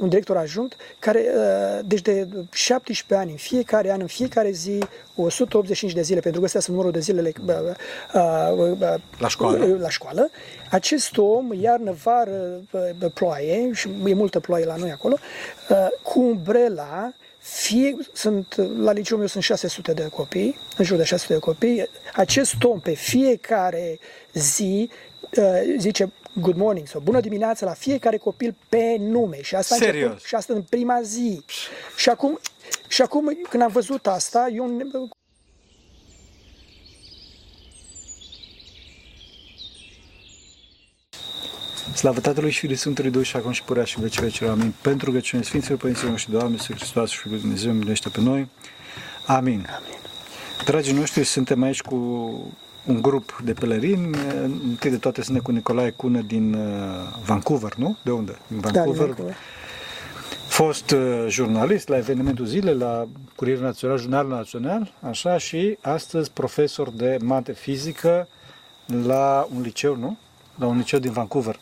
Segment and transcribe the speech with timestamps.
[0.00, 4.78] un director ajunct, care, uh, deci de 17 ani, în fiecare an, în fiecare zi,
[5.16, 7.54] 185 de zile, pentru că astea sunt numărul de zilele uh,
[8.14, 9.76] uh, la școală.
[9.80, 10.30] La școală.
[10.70, 12.60] Acest om, iarnă, vară,
[13.14, 15.16] ploaie, și e multă ploaie la noi acolo,
[16.02, 21.32] cu umbrela, fie, sunt, la liceul meu sunt 600 de copii, în jur de 600
[21.32, 23.98] de copii, acest om pe fiecare
[24.32, 24.90] zi
[25.78, 29.42] zice good morning sau bună dimineața la fiecare copil pe nume.
[29.42, 30.02] Și asta, Serios?
[30.02, 31.44] Început, și asta în prima zi.
[31.96, 32.38] Și acum,
[32.88, 34.66] și acum, când am văzut asta, eu
[41.94, 44.46] Slavă Tatălui și Fiului Sfântului Duh și acum și purea și în vecii vecii.
[44.46, 44.74] Amin.
[44.82, 48.48] Pentru rugăciunea Sfinților Părinților și Doamne, Iisus Hristos și Fiul Dumnezeu, miluiește pe noi.
[49.26, 49.68] Amin.
[49.76, 49.98] Amin.
[50.64, 51.96] Dragii noștri, suntem aici cu
[52.90, 54.16] un grup de pelerini.
[54.68, 56.60] Întâi de toate suntem cu Nicolae Cună din uh,
[57.24, 57.96] Vancouver, nu?
[58.04, 58.38] De unde?
[58.46, 58.86] Din Vancouver.
[58.86, 59.36] Da, din Vancouver.
[60.48, 66.90] Fost uh, jurnalist la evenimentul zile, la Curierul Național, Jurnalul Național, așa, și astăzi profesor
[66.90, 68.28] de mate fizică
[69.04, 70.16] la un liceu, nu?
[70.54, 71.58] La un liceu din Vancouver.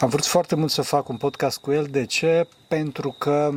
[0.00, 1.86] Am vrut foarte mult să fac un podcast cu el.
[1.90, 2.46] De ce?
[2.68, 3.50] Pentru că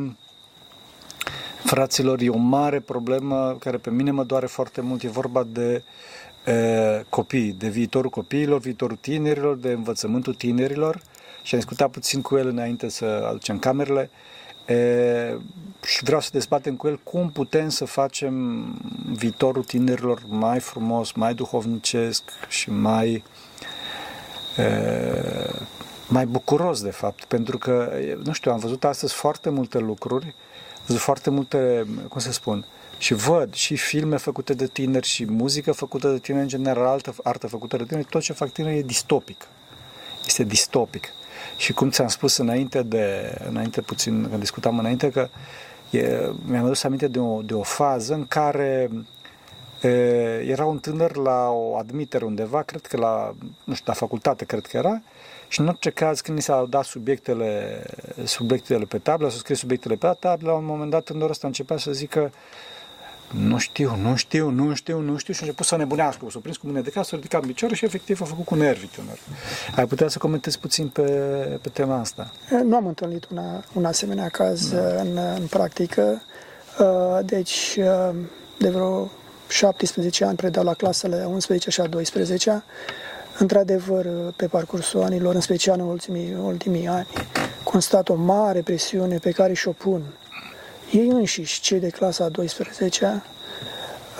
[1.66, 5.02] Fraților, e o mare problemă care pe mine mă doare foarte mult.
[5.02, 5.82] E vorba de e,
[7.08, 11.02] copii, de viitorul copiilor, viitorul tinerilor, de învățământul tinerilor.
[11.42, 14.10] Și am discutat puțin cu el înainte să aducem camerele.
[14.66, 15.36] E,
[15.84, 18.64] și vreau să dezbatem cu el cum putem să facem
[19.12, 23.22] viitorul tinerilor mai frumos, mai duhovnicesc și mai
[24.56, 24.64] e,
[26.08, 27.92] mai bucuros, de fapt, pentru că,
[28.24, 30.34] nu știu, am văzut astăzi foarte multe lucruri
[30.86, 32.66] văzut foarte multe, cum să spun,
[32.98, 37.14] și văd și filme făcute de tineri și muzică făcută de tineri, în general, artă,
[37.22, 39.48] artă făcută de tineri, tot ce fac tineri e distopic.
[40.26, 41.08] Este distopic.
[41.56, 45.28] Și cum ți-am spus înainte, de, înainte puțin, când discutam înainte, că
[45.90, 48.90] e, mi-am adus aminte de o, de o fază în care
[49.80, 49.88] e,
[50.46, 54.66] era un tânăr la o admitere undeva, cred că la, nu știu, la facultate, cred
[54.66, 55.02] că era,
[55.48, 57.82] și în orice caz, când ni s-au dat subiectele,
[58.24, 61.76] subiectele pe tablă, să scrie subiectele pe tablă, la un moment dat în ăsta începea
[61.76, 62.32] să zică
[63.30, 66.56] nu știu, nu știu, nu știu, nu știu și a început să nebunească, s-a prins
[66.56, 69.18] cu mine de casă, a ridicat picioare și efectiv a făcut cu nervii tânăr.
[69.76, 71.02] Ai putea să comentezi puțin pe,
[71.62, 72.30] pe tema asta?
[72.64, 74.78] Nu am întâlnit una, un asemenea caz da.
[74.78, 76.22] în, în practică,
[76.78, 78.14] uh, deci uh,
[78.58, 79.10] de vreo
[79.48, 82.64] 17 ani predau la clasele 11 și a 12
[83.38, 87.06] Într-adevăr, pe parcursul anilor, în special în ultimii, ultimii ani,
[87.64, 90.02] constat o mare presiune pe care și-o pun
[90.92, 93.22] ei înșiși, cei de clasa a 12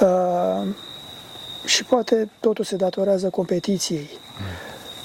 [0.01, 0.67] uh,
[1.65, 4.09] și poate totul se datorează competiției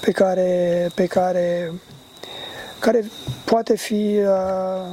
[0.02, 1.72] pe care, pe care,
[2.80, 3.06] care
[3.46, 4.88] poate fi uh,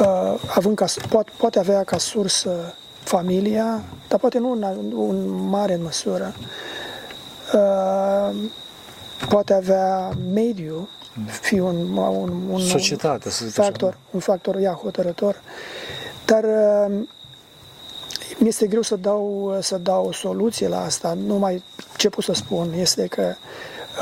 [0.00, 4.62] uh, având ca, poate, poate avea ca sursă familia, dar poate nu în,
[5.08, 6.34] în mare măsură,
[7.54, 8.36] Uh,
[9.28, 10.88] poate avea mediu,
[11.26, 13.98] fi un, un, un, Societate, să factor, așa.
[14.10, 15.42] un factor ia hotărător,
[16.24, 17.06] dar uh,
[18.38, 21.16] mi este greu să dau, să dau o soluție la asta.
[21.26, 21.62] Numai
[21.96, 23.34] ce pot să spun este că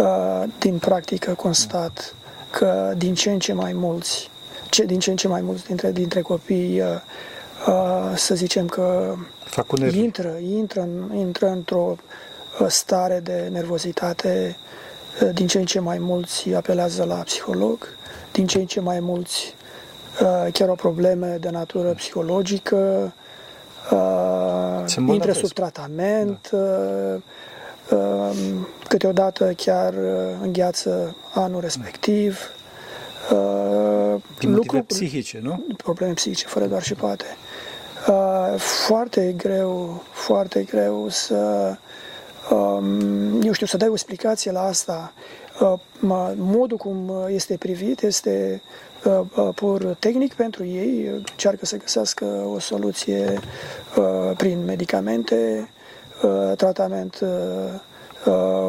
[0.00, 2.14] uh, din practică constat
[2.50, 4.30] că din ce în ce mai mulți,
[4.70, 6.82] ce, din ce în ce mai mulți dintre, dintre copii,
[8.14, 9.14] să zicem că
[9.92, 11.96] intră, intră, în, intră într-o
[12.68, 14.66] stare de nervozitate, uh,
[15.32, 17.88] din ce în ce mai mulți apelează la psiholog,
[18.32, 19.54] din ce în ce mai mulți
[20.22, 23.12] uh, chiar au probleme de natură psihologică,
[23.90, 28.30] uh, intră sub tratament, da.
[28.88, 29.94] câteodată chiar
[30.42, 32.52] îngheață anul respectiv.
[34.38, 35.64] Din motive psihice, nu?
[35.76, 37.24] Probleme psihice, fără doar și poate.
[38.56, 41.87] Foarte greu, foarte greu să Um,
[43.42, 45.12] eu știu, să dai o explicație la asta.
[45.60, 45.72] Uh,
[46.36, 48.62] modul cum este privit este
[49.04, 52.24] uh, uh, pur tehnic pentru ei, încearcă să găsească
[52.54, 53.40] o soluție
[54.36, 55.70] prin medicamente,
[56.56, 57.18] tratament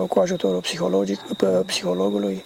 [0.07, 1.19] cu ajutorul psihologic,
[1.65, 2.45] psihologului.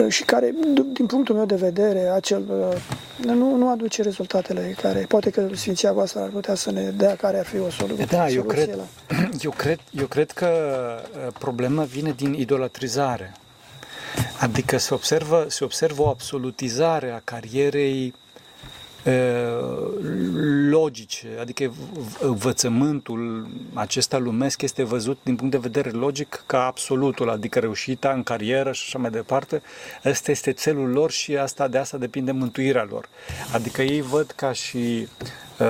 [0.00, 0.54] Um, și care,
[0.92, 5.92] din punctul meu de vedere, acel, uh, nu, nu aduce rezultatele care, poate că Sfinția
[5.92, 8.04] voastră ar putea să ne dea care ar fi o soluție.
[8.04, 8.78] Da, eu cred,
[9.40, 13.32] eu, cred, eu cred că uh, problema vine din idolatrizare.
[14.40, 18.14] Adică se observă, se observă o absolutizare a carierei
[20.70, 21.72] logice, adică
[22.20, 28.22] învățământul acesta lumesc este văzut din punct de vedere logic ca absolutul, adică reușita în
[28.22, 29.62] carieră și așa mai departe.
[30.04, 33.08] Ăsta este țelul lor și asta de asta depinde mântuirea lor.
[33.52, 35.08] Adică ei văd ca și,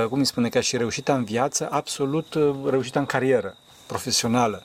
[0.08, 2.34] cum îi spune, ca și reușita în viață, absolut
[2.70, 3.56] reușita în carieră
[3.86, 4.64] profesională.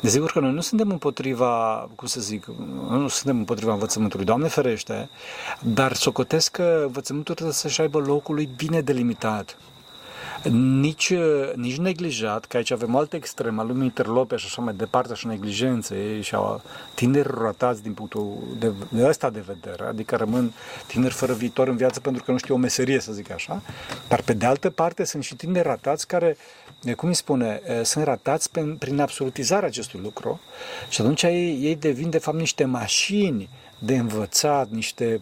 [0.00, 2.46] Desigur că noi nu suntem împotriva, cum să zic,
[2.90, 5.08] nu suntem împotriva învățământului, Doamne ferește,
[5.62, 9.56] dar socotesc că învățământul trebuie să-și aibă locul lui bine delimitat
[10.80, 11.12] nici,
[11.54, 16.20] nici neglijat, că aici avem alte extreme, lumii interlope și așa mai departe, și neglijențe
[16.20, 16.62] și au
[16.94, 20.52] tineri ratați din punctul de, de ăsta de vedere, adică rămân
[20.86, 23.62] tineri fără viitor în viață pentru că nu știu o meserie, să zic așa,
[24.08, 26.36] dar pe de altă parte sunt și tineri ratați care,
[26.96, 30.40] cum îi spune, sunt ratați prin, prin absolutizarea acestui lucru
[30.88, 33.48] și atunci ei, ei devin de fapt niște mașini
[33.78, 35.20] de învățat, niște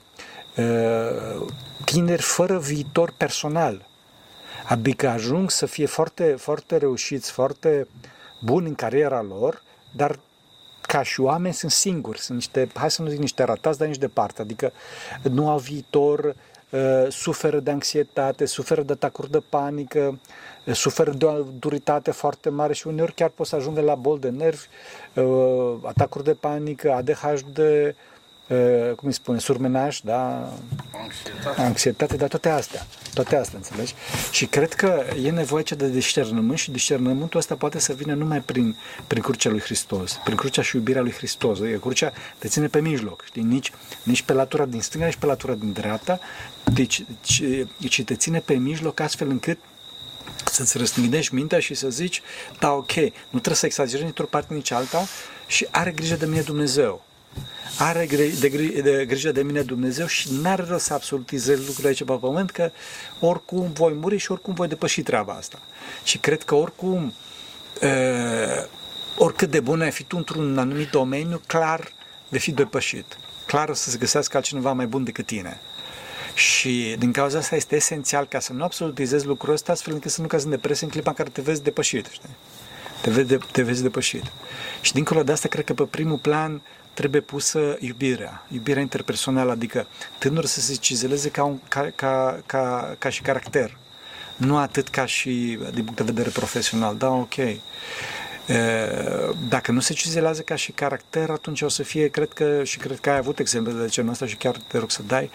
[0.56, 1.46] uh,
[1.84, 3.86] tineri fără viitor personal
[4.68, 7.88] Adică ajung să fie foarte, foarte reușiți, foarte
[8.40, 9.62] buni în cariera lor,
[9.96, 10.18] dar
[10.80, 13.98] ca și oameni sunt singuri, sunt niște, hai să nu zic niște ratați, dar nici
[13.98, 14.72] departe, adică
[15.22, 16.34] nu au viitor,
[16.70, 20.20] uh, suferă de anxietate, suferă de atacuri de panică,
[20.66, 24.18] uh, suferă de o duritate foarte mare și uneori chiar pot să ajungă la bol
[24.18, 24.66] de nervi,
[25.14, 27.60] uh, atacuri de panică, ADHD,
[28.96, 30.52] cum îi spune, surmenaj, da?
[30.92, 31.60] Anxietate.
[31.60, 32.86] Anxietate, dar toate astea.
[33.14, 33.94] Toate astea, înțelegi?
[34.30, 38.76] Și cred că e nevoie de discernământ și discernământul ăsta poate să vină numai prin,
[39.06, 41.60] prin crucea lui Hristos, prin crucea și iubirea lui Hristos.
[41.60, 43.42] Adică crucea te ține pe mijloc, știi?
[43.42, 43.72] Nici,
[44.02, 46.20] nici pe latura din stânga, nici pe latura din dreapta,
[46.72, 47.42] deci, ci,
[47.88, 49.58] ci te ține pe mijloc astfel încât
[50.44, 52.22] să-ți răstignești mintea și să zici,
[52.58, 55.06] da, ok, nu trebuie să exagerezi nici o parte, nici alta
[55.46, 57.05] și are grijă de mine Dumnezeu
[57.78, 62.04] are de, de, de grijă de mine Dumnezeu și n-are rost să absolutizez lucrurile aici
[62.04, 62.70] pe pământ, că
[63.20, 65.60] oricum voi muri și oricum voi depăși treaba asta.
[66.04, 67.14] Și cred că oricum,
[67.82, 68.64] uh,
[69.16, 71.92] oricât de bun ai fi tu într-un anumit domeniu, clar
[72.28, 73.18] vei fi depășit.
[73.46, 75.60] Clar o să se găsească altcineva mai bun decât tine.
[76.34, 80.20] Și din cauza asta este esențial ca să nu absolutizezi lucrul ăsta astfel încât să
[80.20, 82.06] nu cazi în depresie în clipa în care te vezi depășit.
[82.10, 82.28] Știi?
[83.06, 84.24] Te, vezi de, te vezi depășit.
[84.80, 86.62] Și dincolo de asta, cred că pe primul plan
[86.94, 89.86] trebuie pusă iubirea, iubirea interpersonală, adică
[90.18, 93.76] tânărul să se cizeleze ca, un, ca, ca, ca, ca și caracter,
[94.36, 97.34] nu atât ca și din punct de vedere profesional, da, ok.
[99.48, 102.98] Dacă nu se cizelează ca și caracter, atunci o să fie, cred că, și cred
[102.98, 105.30] că ai avut exemple de genul ăsta și chiar te rog să dai,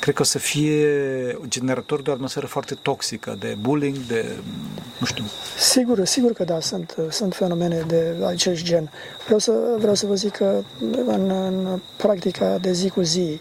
[0.00, 4.36] cred că o să fie generator de o atmosferă foarte toxică, de bullying, de,
[4.98, 5.24] nu știu.
[5.58, 8.90] Sigur, sigur că da, sunt, sunt fenomene de acest gen.
[9.24, 10.62] Vreau să, vreau să vă zic că
[11.06, 13.40] în, în practica de zi cu zi,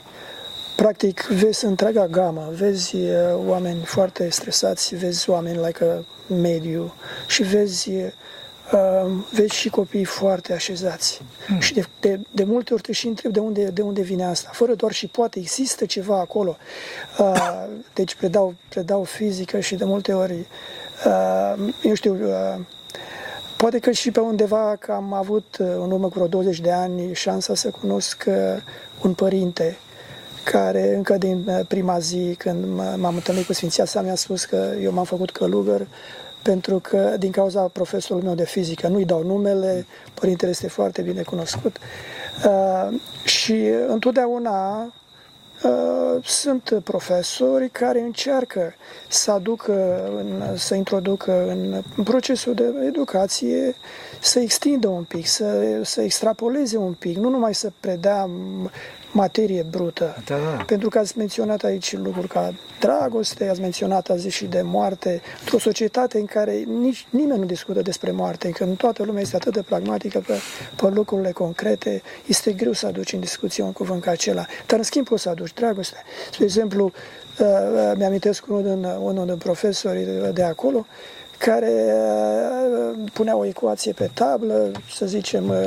[0.76, 2.96] practic vezi întreaga gamă, vezi
[3.46, 6.94] oameni foarte stresați, vezi oameni like mediu
[7.28, 8.12] și vezi uh,
[9.30, 11.22] vezi și copii foarte așezați.
[11.48, 11.60] Mm.
[11.60, 14.50] Și de, de, de multe ori te și întreb de unde, de unde vine asta.
[14.54, 16.58] Fără doar și poate, există ceva acolo.
[17.20, 17.64] Uh,
[17.94, 20.48] deci predau, predau fizică și de multe ori,
[21.06, 22.60] uh, eu știu, uh,
[23.58, 26.72] poate că și pe undeva că am avut uh, în urmă cu vreo 20 de
[26.72, 28.36] ani șansa să cunosc uh,
[29.02, 29.78] un părinte
[30.44, 32.66] care încă din uh, prima zi când
[32.96, 35.88] m-am întâlnit cu Sfinția sa mi-a spus că eu m-am făcut călugăr
[36.52, 41.22] pentru că din cauza profesorului meu de fizică, nu-i dau numele, părintele este foarte bine
[41.22, 41.78] cunoscut.
[42.46, 44.82] Uh, și întotdeauna
[45.64, 48.74] uh, sunt profesori care încearcă
[49.08, 53.76] să aducă, în, să introducă în, în procesul de educație,
[54.22, 58.30] să extindă un pic, să, să extrapoleze un pic, nu numai să predea
[59.16, 60.16] materie brută.
[60.26, 60.64] Da, da.
[60.64, 65.58] Pentru că ați menționat aici lucruri ca dragoste, ați menționat azi și de moarte, într-o
[65.58, 69.62] societate în care nici nimeni nu discută despre moarte, când toată lumea este atât de
[69.62, 70.34] pragmatică pe,
[70.76, 74.46] pe lucrurile concrete, este greu să aduci în discuție un cuvânt ca acela.
[74.68, 75.98] Dar în schimb poți să aduci dragoste.
[76.32, 80.86] Spre exemplu, uh, uh, mi-amintesc unul din, unul din profesori de acolo,
[81.38, 85.58] care uh, punea o ecuație pe tablă, să zicem uh,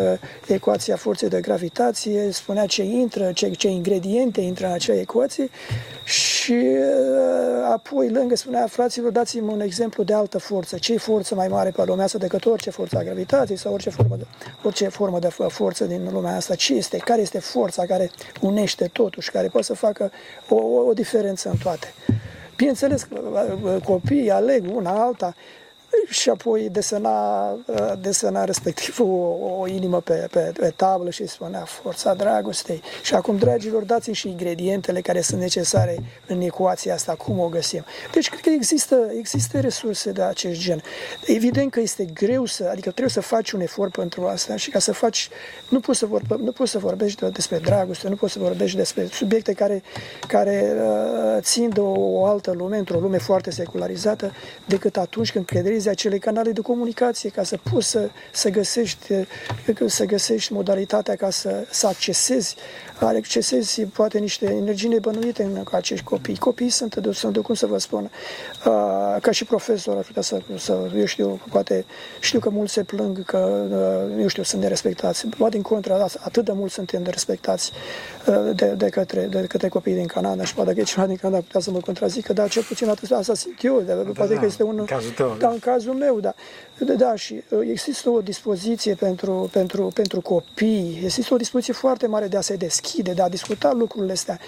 [0.47, 5.49] ecuația forței de gravitație, spunea ce intră, ce, ce ingrediente intră în acea ecuație
[6.05, 10.77] și uh, apoi lângă spunea, fraților, dați-mi un exemplu de altă forță.
[10.77, 14.17] Ce forță mai mare pe lumea asta decât orice forță a gravitației sau orice formă
[14.17, 14.27] de,
[14.63, 16.55] orice formă de forță din lumea asta?
[16.55, 16.97] Ce este?
[16.97, 18.11] Care este forța care
[18.41, 20.11] unește totuși, care poate să facă
[20.49, 21.95] o, o, o diferență în toate?
[22.59, 23.09] Bineînțeles,
[23.85, 25.35] copiii aleg una alta,
[26.09, 31.65] și apoi desena, uh, desena respectiv o, o inimă pe, pe, pe tablă și spunea
[31.65, 32.83] forța dragostei.
[33.03, 37.85] Și acum, dragilor, dați și ingredientele care sunt necesare în ecuația asta, cum o găsim.
[38.13, 40.83] Deci, cred că există, există resurse de acest gen.
[41.27, 44.79] Evident că este greu să, adică trebuie să faci un efort pentru asta și ca
[44.79, 45.29] să faci,
[45.69, 49.07] nu poți să, vorbe, nu poți să vorbești despre dragoste, nu poți să vorbești despre
[49.13, 49.83] subiecte care,
[50.29, 54.33] care uh, țin de o, o altă lume, într-o lume foarte secularizată,
[54.67, 55.45] decât atunci când
[55.89, 59.13] crederezi acele canale de comunicație ca să poți să, să, găsești,
[59.87, 62.57] să găsești modalitatea ca să, să accesezi,
[62.99, 66.37] accesezi poate niște energii nebănuite în acești copii.
[66.37, 68.11] Copiii sunt, de, sunt de cum să vă spun,
[69.21, 71.85] ca și profesor, ar putea să, să, eu știu, poate
[72.21, 73.67] știu că mulți se plâng că,
[74.21, 75.27] eu știu, sunt nerespectați.
[75.39, 77.73] Ba din contra, atât de mult suntem nerespectați
[78.55, 81.41] de, de, către, de către copiii din Canada și poate că e cineva din Canada
[81.41, 84.41] putea să mă contrazică, dar cel puțin atât asta simt eu, de, da, poate da,
[84.41, 84.79] că este un...
[84.79, 85.37] În cazul tău.
[85.39, 86.35] Da, în cazul meu, da.
[86.97, 92.27] Da, și uh, există o dispoziție pentru, pentru, pentru copii, există o dispoziție foarte mare
[92.27, 94.39] de a se deschide, de a discuta lucrurile astea.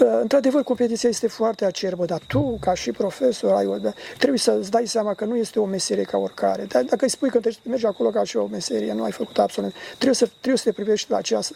[0.00, 4.70] Uh, într-adevăr, competiția este foarte acerbă, dar tu, ca și profesor, ai, da, trebuie să-ți
[4.70, 6.64] dai seama că nu este o meserie ca oricare.
[6.64, 9.72] Dar dacă îi spui că mergi acolo ca și o meserie, nu ai făcut absolut.
[9.92, 11.54] Trebuie să, trebuie să te privești la, această,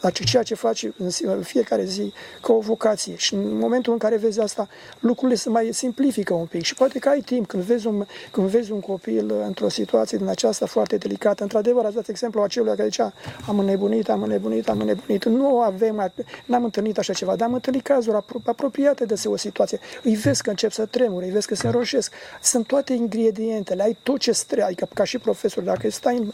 [0.00, 1.10] la ceea ce faci în
[1.42, 3.16] fiecare zi ca o vocație.
[3.16, 4.68] Și în momentul în care vezi asta,
[5.00, 6.62] lucrurile se mai simplifică un pic.
[6.62, 10.18] Și poate că ai timp când vezi un, când vezi un copil într-o într-o situație
[10.18, 11.42] din aceasta foarte delicată.
[11.42, 13.12] Într-adevăr, ați dat exemplu acelui care zicea
[13.46, 15.24] am înnebunit, am înnebunit, am înnebunit.
[15.24, 16.12] Nu avem,
[16.44, 19.78] n-am întâlnit așa ceva, dar am întâlnit cazuri apropiate de o situație.
[20.02, 22.12] Îi vezi că încep să tremure, îi vezi că se înroșesc.
[22.42, 26.32] Sunt toate ingredientele, ai tot ce trebuie, adică ca și profesor, dacă stai,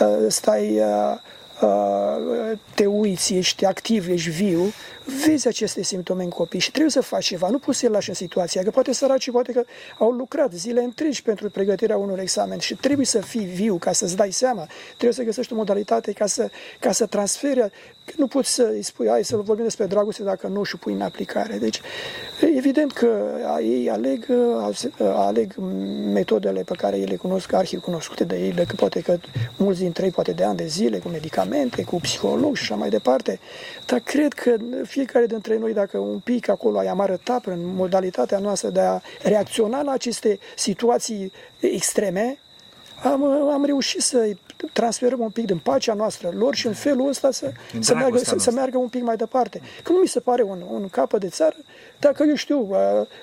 [0.00, 1.20] uh, stai uh, uh,
[2.74, 4.72] te uiți, ești activ, ești viu,
[5.26, 7.48] vezi aceste simptome în copii și trebuie să faci ceva.
[7.48, 9.62] Nu poți să-i lași în situația, că poate săracii poate că
[9.98, 14.16] au lucrat zile întregi pentru pregătirea unor examen și trebuie să fii viu ca să-ți
[14.16, 14.66] dai seama.
[14.88, 17.70] Trebuie să găsești o modalitate ca să, ca să transferi.
[18.16, 21.56] Nu poți să-i spui, hai să vorbim despre dragoste dacă nu și pui în aplicare.
[21.56, 21.80] Deci,
[22.56, 23.24] evident că
[23.62, 24.26] ei aleg,
[25.00, 25.54] aleg
[26.12, 29.18] metodele pe care ei le cunosc, arhiv cunoscute de ei, că poate că
[29.56, 32.88] mulți dintre ei, poate de ani de zile, cu medicamente, cu psiholog și așa mai
[32.88, 33.38] departe.
[33.86, 34.56] Dar cred că
[34.96, 39.82] fiecare dintre noi, dacă un pic acolo am arătat prin modalitatea noastră de a reacționa
[39.82, 42.38] la aceste situații extreme,
[43.02, 44.30] am, am reușit să
[44.72, 48.34] transferăm un pic din pacea noastră lor și în felul ăsta să, să, meargă, să,
[48.38, 49.60] să meargă un pic mai departe.
[49.82, 51.56] Că nu mi se pare un, un capăt de țară,
[51.98, 52.68] dacă eu știu,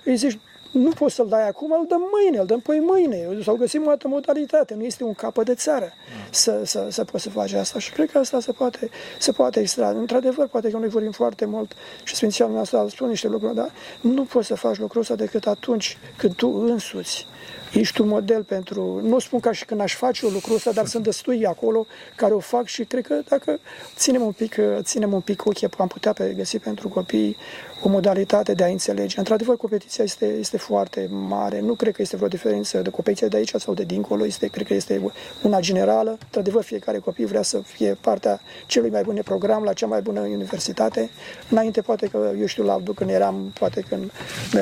[0.03, 0.39] îi zici,
[0.73, 3.89] nu poți să-l dai acum, îl dăm mâine, îl dăm păi mâine, sau găsim o
[3.89, 5.93] altă modalitate, nu este un capăt de țară
[6.29, 8.89] să, să, să poți să faci asta și cred că asta se poate,
[9.19, 9.89] se poate extra.
[9.89, 11.71] Într-adevăr, poate că noi vorbim foarte mult
[12.03, 15.97] și Sfinția noastră spune niște lucruri, dar nu poți să faci lucrul ăsta decât atunci
[16.17, 17.27] când tu însuți
[17.73, 18.99] ești un model pentru...
[19.03, 22.33] Nu spun ca și când aș face o lucru ăsta, dar sunt destui acolo care
[22.33, 23.59] o fac și cred că dacă
[23.95, 27.37] ținem un pic, ținem un pic ochii, am putea găsi pentru copii
[27.81, 29.19] o modalitate de a înțelege.
[29.19, 31.59] Într-adevăr, competiția este, este foarte mare.
[31.59, 34.25] Nu cred că este vreo diferență de competiția de aici sau de dincolo.
[34.25, 36.17] Este, cred că este una generală.
[36.23, 40.19] Într-adevăr, fiecare copil vrea să fie partea celui mai bune program, la cea mai bună
[40.19, 41.09] universitate.
[41.49, 44.61] Înainte, poate că, eu știu, la, când eram, poate când uh,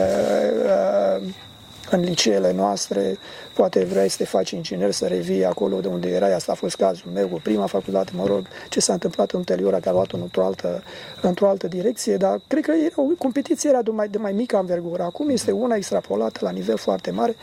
[1.20, 1.34] uh,
[1.92, 3.18] în liceele noastre,
[3.54, 6.76] poate vrei să te faci inginer, să revii acolo de unde erai, asta a fost
[6.76, 10.46] cazul meu cu prima facultate, mă rog, ce s-a întâmplat ulterior, că a luat într-o
[10.46, 10.84] altă,
[11.22, 14.58] într-o altă direcție, dar cred că era, o competiție era de mai, de mai mică
[14.58, 17.36] învergură, acum este una extrapolată la nivel foarte mare,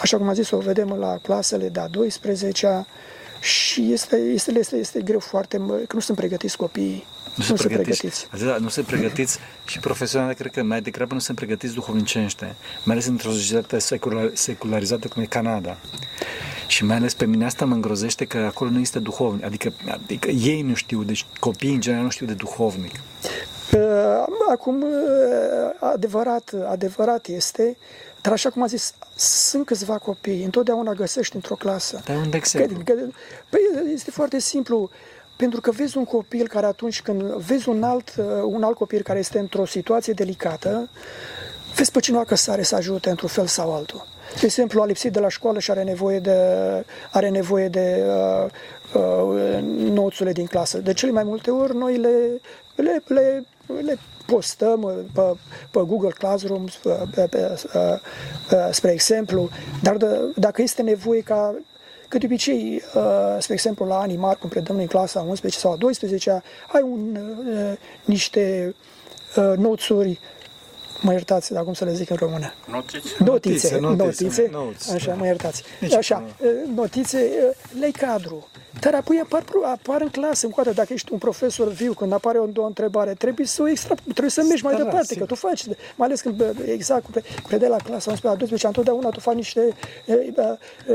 [0.00, 2.86] așa cum am zis, o vedem la clasele de-a 12-a,
[3.40, 7.58] și este, este, este, este greu foarte, că nu sunt pregătiți copiii nu, nu sunt
[7.58, 8.26] pregătiți.
[8.28, 8.60] pregătiți.
[8.62, 13.06] nu sunt pregătiți și profesionale, cred că mai degrabă nu sunt pregătiți duhovnicește, mai ales
[13.06, 15.76] într-o societate secular, secularizată cum e Canada.
[16.66, 20.30] Și mai ales pe mine asta mă îngrozește că acolo nu este duhovnic, adică, adică
[20.30, 22.92] ei nu știu, deci copiii în general nu știu de duhovnic.
[23.74, 23.80] Uh,
[24.50, 24.90] acum, uh,
[25.80, 27.76] adevărat, adevărat este,
[28.22, 32.00] dar așa cum a zis, sunt câțiva copii, întotdeauna găsești într-o clasă.
[32.04, 32.76] Dar un exemplu.
[32.84, 33.00] Că, că,
[33.48, 33.60] păi
[33.92, 34.90] este foarte simplu.
[35.36, 39.02] Pentru că vezi un copil care atunci când vezi un alt, uh, un alt copil
[39.02, 40.88] care este într-o situație delicată,
[41.76, 44.06] vezi pe cineva că sare să ajute într-un fel sau altul.
[44.40, 46.38] De exemplu, a lipsit de la școală și are nevoie de,
[47.10, 48.46] are nevoie de uh,
[48.94, 49.58] uh,
[49.92, 50.78] noțurile din clasă.
[50.78, 52.40] De cele mai multe ori noi le,
[52.74, 53.44] le, le,
[53.82, 55.22] le postăm uh, pe,
[55.70, 57.56] pe Google Classroom, pe, pe,
[58.48, 59.48] pe, spre exemplu,
[59.82, 61.54] dar de, dacă este nevoie ca
[62.12, 63.02] Că de obicei, uh,
[63.38, 66.42] spre exemplu, la anii mari, cum predăm în clasa 11 sau a 12
[66.72, 68.74] ai un, uh, niște
[69.36, 70.20] uh, noțuri
[71.00, 72.52] mă iertați, dar cum să le zic în română?
[72.66, 73.14] Notițe?
[73.18, 75.14] Notițe, Notițe, notițe, notes, așa, da.
[75.14, 75.62] mă iertați.
[75.80, 76.70] Nici Așa, problemă.
[76.74, 77.30] notițe,
[77.80, 78.48] lei cadru.
[78.80, 82.48] Dar apoi apar, apar în clasă, încoată, dacă ești un profesor viu, când apare o,
[82.56, 85.26] o întrebare, trebuie să o extra, trebuie să mergi mai Da, da, departe, sigur.
[85.26, 88.66] că tu faci, mai ales când, bă, exact, când predai la clasa 11 la 12,
[88.66, 89.60] întotdeauna tu faci niște
[90.04, 90.94] e, e, e,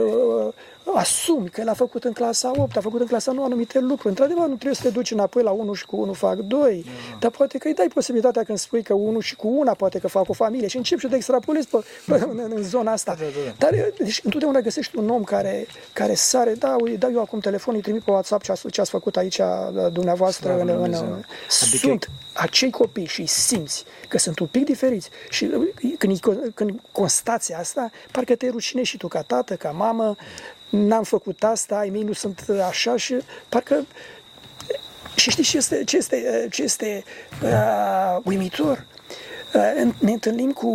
[0.96, 4.08] asumi că el a făcut în clasa 8, a făcut în clasa 9 anumite lucruri.
[4.08, 6.86] Într-adevăr, nu trebuie să te duci înapoi la 1 și cu 1 fac 2,
[7.20, 10.08] dar poate că îi dai posibilitatea când spui că 1 și cu una poate că
[10.08, 13.16] fac o familie și începi și te extrapolezi pe, pe, în, în zona asta.
[13.20, 13.54] Da, da, da.
[13.70, 17.76] Dar deci, întotdeauna găsești un om care, care sare, da, uite, dau eu acum telefon,
[17.76, 19.46] îi trimit pe WhatsApp ce, a, ce ați făcut aici uh,
[19.92, 20.48] dumneavoastră.
[20.48, 21.06] Slavă în, lui în, Dumnezeu.
[21.62, 25.68] Adică- sunt acei copii și îi simți că sunt un pic diferiți și uh,
[25.98, 30.16] când, îi- când constați asta, parcă te rușine și tu ca tată, ca mamă,
[30.70, 33.16] n-am făcut asta, ai mei nu sunt așa și
[33.50, 33.86] parcă
[35.16, 37.04] și știi ce este, ce este, ce este
[37.44, 38.86] uh, uimitor?
[39.54, 40.68] Uh, ne întâlnim cu,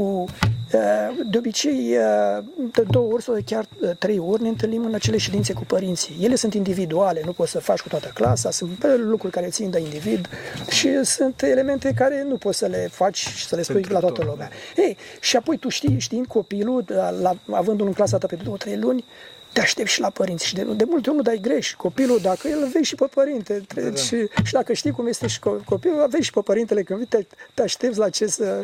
[0.72, 4.94] uh, de obicei, uh, de două ori sau chiar uh, trei ori ne întâlnim în
[4.94, 6.16] acele ședințe cu părinții.
[6.20, 9.70] Ele sunt individuale, nu poți să faci cu toată clasa, sunt uh, lucruri care țin
[9.70, 10.28] de individ
[10.68, 13.98] și sunt elemente care nu poți să le faci și să le spui Pentru la
[13.98, 14.50] toată tot, lumea.
[14.76, 16.84] Ei, și apoi tu știi, știind copilul,
[17.20, 19.04] la, avându-l în clasa ta pe două, trei luni,
[19.52, 21.74] te aștepți și la părinți și de, de multe ori nu dai greș.
[21.74, 23.94] Copilul, dacă el vezi și pe părinte tre- da.
[23.96, 27.26] și, și dacă știi cum este și co- copilul, vezi și pe părintele când te,
[27.54, 28.60] te aștepți la ce să...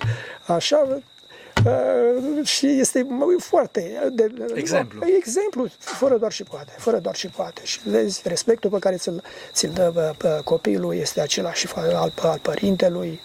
[0.46, 1.00] Așa,
[1.64, 4.08] Uh, și este mă, foarte...
[4.12, 5.06] De, Exemplu.
[5.16, 7.60] Exemplu, fără doar și poate, fără doar și poate.
[7.64, 11.94] Și vezi, respectul pe care ți-l, ți-l dă bă, bă, copilul este același și fa-
[11.94, 13.20] al, al părintelui.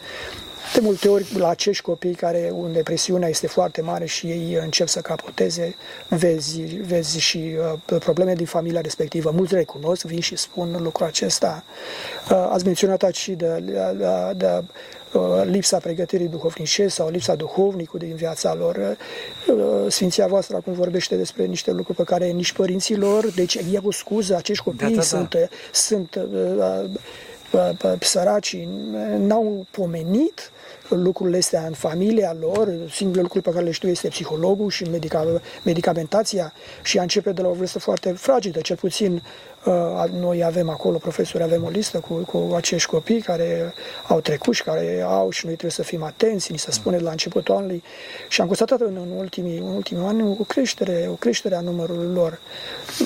[0.73, 4.87] De multe ori, la acești copii care unde presiunea este foarte mare și ei încep
[4.87, 5.75] să capoteze,
[6.07, 7.55] vezi, vezi și
[7.91, 9.31] uh, probleme din familia respectivă.
[9.35, 11.63] Mulți recunosc, vin și spun lucrul acesta.
[12.31, 14.63] Uh, ați menționat aici și de, de, de, de
[15.13, 18.97] uh, lipsa pregătirii duhovnicești sau lipsa duhovnicului din viața lor.
[19.47, 23.79] Uh, Sfinția voastră acum vorbește despre niște lucruri pe care nici părinții lor, deci e
[23.83, 25.01] o scuză, acești copii Da, da, da.
[25.01, 26.89] sunt, sunt uh, uh, uh,
[27.99, 28.69] săracii,
[29.17, 30.51] n-au pomenit
[30.89, 35.41] lucrurile astea în familia lor, singurul lucru pe care le știu este psihologul și medica,
[35.63, 39.21] medicamentația și a începe de la o vârstă foarte fragilă, cel puțin uh,
[40.19, 43.73] noi avem acolo, profesori, avem o listă cu, cu acești copii care
[44.07, 47.03] au trecut și care au și noi trebuie să fim atenți, ni se spune de
[47.03, 47.83] la începutul anului
[48.27, 52.13] și am constatat în, în, ultimii, în ultimii ani o creștere, o creștere a numărului
[52.13, 52.39] lor.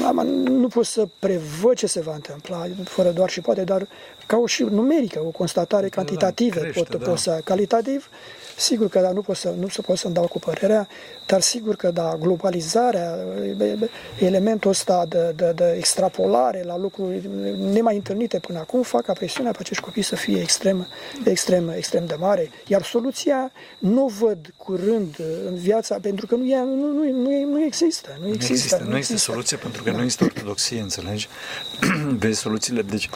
[0.05, 3.87] Am- Nu pot să prevăd ce se va întâmpla, fără doar și poate, dar
[4.25, 7.09] ca o și numerică, o constatare cantitativă, crește, pot, da.
[7.09, 8.09] pot să calitativ,
[8.57, 10.87] sigur că da, nu pot să nu să pot să-mi dau cu părerea,
[11.25, 13.17] dar sigur că da, globalizarea,
[13.59, 13.89] e- e-
[14.25, 19.51] elementul ăsta de, de, de extrapolare la lucruri nemai întâlnite până acum fac ca presiunea
[19.51, 20.87] pe acești copii să fie extrem,
[21.23, 22.49] extrem, extrem de mare.
[22.67, 25.15] Iar soluția nu o văd curând
[25.47, 28.17] în viața, pentru că nu, e, nu, nu, nu, e- nu există.
[28.19, 31.27] Nu Nu există, există, nu există soluție pentru că nu există ortodoxie, înțelegi?
[32.19, 32.81] Vezi soluțiile.
[32.81, 33.09] Deci,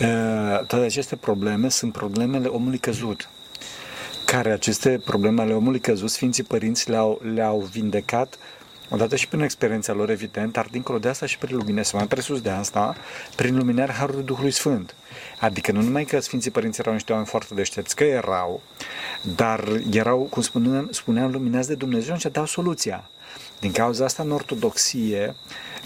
[0.00, 3.28] uh, toate aceste probleme sunt problemele omului căzut
[4.26, 8.38] care aceste probleme ale omului căzut, Sfinții Părinți le-au, le-au vindecat
[8.90, 12.08] odată și prin experiența lor, evident, dar dincolo de asta și prin luminare, sau mai
[12.08, 12.96] presus de asta,
[13.36, 14.94] prin luminarea Harului Duhului Sfânt.
[15.40, 18.62] Adică nu numai că Sfinții Părinți erau niște oameni foarte deștepți, că erau,
[19.36, 23.10] dar erau, cum spuneam, spuneam luminați de Dumnezeu și dau soluția.
[23.60, 25.34] Din cauza asta, în ortodoxie,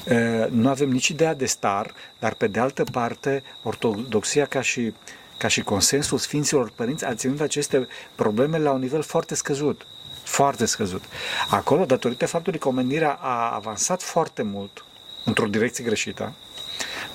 [0.04, 4.92] eh, nu avem nici ideea de star, dar pe de altă parte, ortodoxia ca și
[5.40, 9.86] ca și consensul Sfinților Părinți a ținut aceste probleme la un nivel foarte scăzut.
[10.22, 11.04] Foarte scăzut.
[11.48, 14.84] Acolo, datorită faptului că omenirea a avansat foarte mult
[15.24, 16.32] într-o direcție greșită,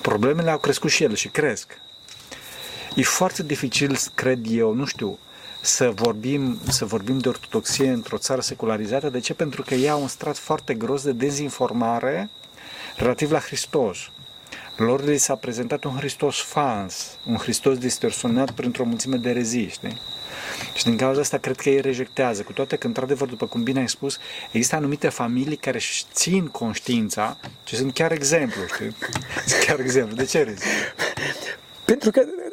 [0.00, 1.80] problemele au crescut și ele și cresc.
[2.94, 5.18] E foarte dificil, cred eu, nu știu,
[5.60, 9.08] să vorbim, să vorbim de ortodoxie într-o țară secularizată.
[9.08, 9.34] De ce?
[9.34, 12.30] Pentru că ea un strat foarte gros de dezinformare
[12.96, 13.98] relativ la Hristos.
[14.76, 20.00] Lor li s-a prezentat un Hristos fals, un Hristos distorsionat printr-o mulțime de rezii, știi?
[20.74, 23.80] Și din cauza asta cred că ei rejectează, cu toate că, într-adevăr, după cum bine
[23.80, 24.18] ai spus,
[24.50, 28.96] există anumite familii care își țin conștiința și sunt chiar exemplu, știi?
[29.46, 30.16] Sunt chiar exemplu.
[30.16, 30.64] De ce râzi?
[31.84, 32.45] Pentru că, uh,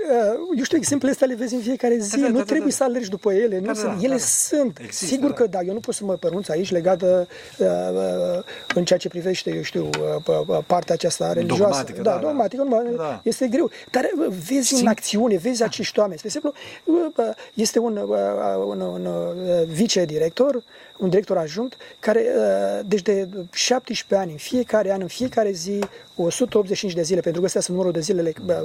[0.58, 2.70] eu știu, exemplele astea le vezi în fiecare zi, Da, da, nu da, da, trebuie
[2.70, 2.76] da.
[2.76, 4.18] să alergi după ele, nu Da, sunt, da, ele da, da.
[4.18, 4.78] sunt.
[4.84, 5.36] Există, Sigur da.
[5.36, 8.44] că da, eu nu pot să mă pronunț aici legat de, uh, uh,
[8.76, 9.90] în ceea ce privește, eu știu,
[10.26, 11.64] uh, uh, partea aceasta religioasă.
[11.64, 12.22] Dogmatică, da, da, da.
[12.28, 13.20] dogmatică, nu, Da.
[13.24, 13.70] este greu.
[13.92, 16.18] Dar uh, vezi în Simt- acțiune, vezi acești oameni.
[16.20, 20.64] Spre exemplu, uh, uh, este un, uh, un, un uh, vicedirector,
[21.04, 25.80] un director ajunct, care, uh, deci de 17 ani, în fiecare an, în fiecare zi,
[26.16, 28.56] 185 de zile, pentru că astea sunt numărul de zilele uh,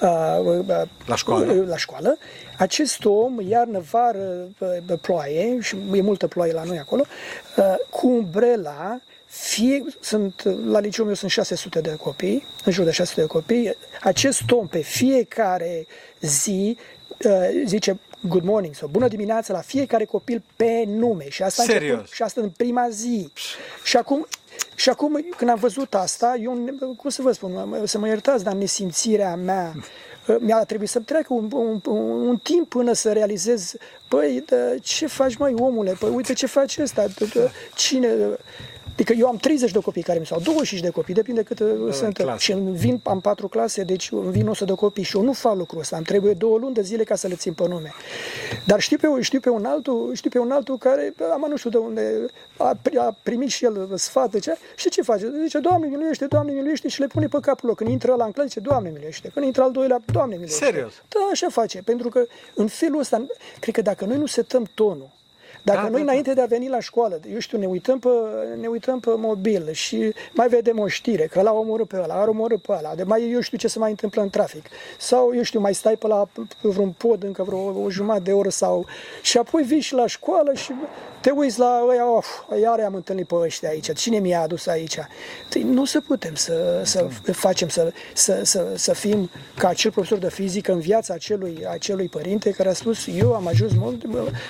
[0.00, 1.64] uh, uh, la școală.
[1.68, 2.18] la școală.
[2.58, 4.48] Acest om, iarnă, vară,
[5.00, 7.04] ploaie, și e multă ploaie la noi acolo,
[7.90, 13.20] cu umbrela, fie, sunt, la liceu meu sunt 600 de copii, în jur de 600
[13.20, 15.86] de copii, acest om pe fiecare
[16.20, 16.76] zi
[17.64, 21.28] zice good morning sau bună dimineața la fiecare copil pe nume.
[21.28, 21.90] Și asta, Serios?
[21.90, 23.32] Început, și asta în prima zi.
[23.84, 24.26] Și acum,
[24.74, 26.58] și acum, când am văzut asta, eu,
[26.96, 29.74] cum să vă spun, să mă iertați, dar nesimțirea mea
[30.38, 33.74] mi-a trebuit să treacă un, un, un, un timp până să realizez,
[34.08, 34.44] păi,
[34.82, 37.06] ce faci mai omule, păi uite ce faci ăsta,
[37.74, 38.08] cine...
[39.00, 41.92] Adică eu am 30 de copii care mi sau 25 de copii, depinde cât uh,
[41.92, 42.16] sunt.
[42.16, 42.38] Clasă.
[42.38, 45.32] Și îmi vin, am patru clase, deci îmi vin 100 de copii și eu nu
[45.32, 45.96] fac lucrul ăsta.
[45.96, 47.92] Îmi trebuie două luni de zile ca să le țin pe nume.
[48.66, 51.70] Dar știu pe, știu pe un altul, știu pe un altul care, am nu știu
[51.70, 55.32] de unde, a, a primit și el sfat, ce, și ce face?
[55.42, 57.76] Zice, Doamne miluiește, Doamne miluiește și le pune pe capul lor.
[57.76, 59.30] Când intră la în clasă, zice, Doamne miluiește.
[59.34, 60.64] Când intră al doilea, Doamne miluiește.
[60.64, 60.92] Serios?
[61.08, 61.82] Da, așa face.
[61.84, 63.26] Pentru că în felul ăsta,
[63.60, 65.10] cred că dacă noi nu setăm tonul,
[65.62, 66.34] dacă da, noi, da, înainte da.
[66.34, 68.08] de a veni la școală, eu știu, ne uităm, pe,
[68.60, 72.28] ne uităm pe mobil și mai vedem o știre, că l-a omorât pe ăla, a
[72.28, 74.66] omorât pe ăla, de mai eu știu ce se mai întâmplă în trafic.
[74.98, 78.32] Sau, eu știu, mai stai pe la pe vreun pod încă vreo o jumătate de
[78.32, 78.86] oră sau...
[79.22, 80.72] Și apoi vii și la școală și
[81.20, 82.26] te uiți la ăia, of,
[82.62, 84.98] iar am întâlnit pe ăștia aici, cine mi-a adus aici?
[85.64, 90.30] Nu să putem să, să facem, să, să, să, să fim ca acel profesor de
[90.30, 94.02] fizică în viața acelui, acelui părinte care a spus, eu am ajuns mult,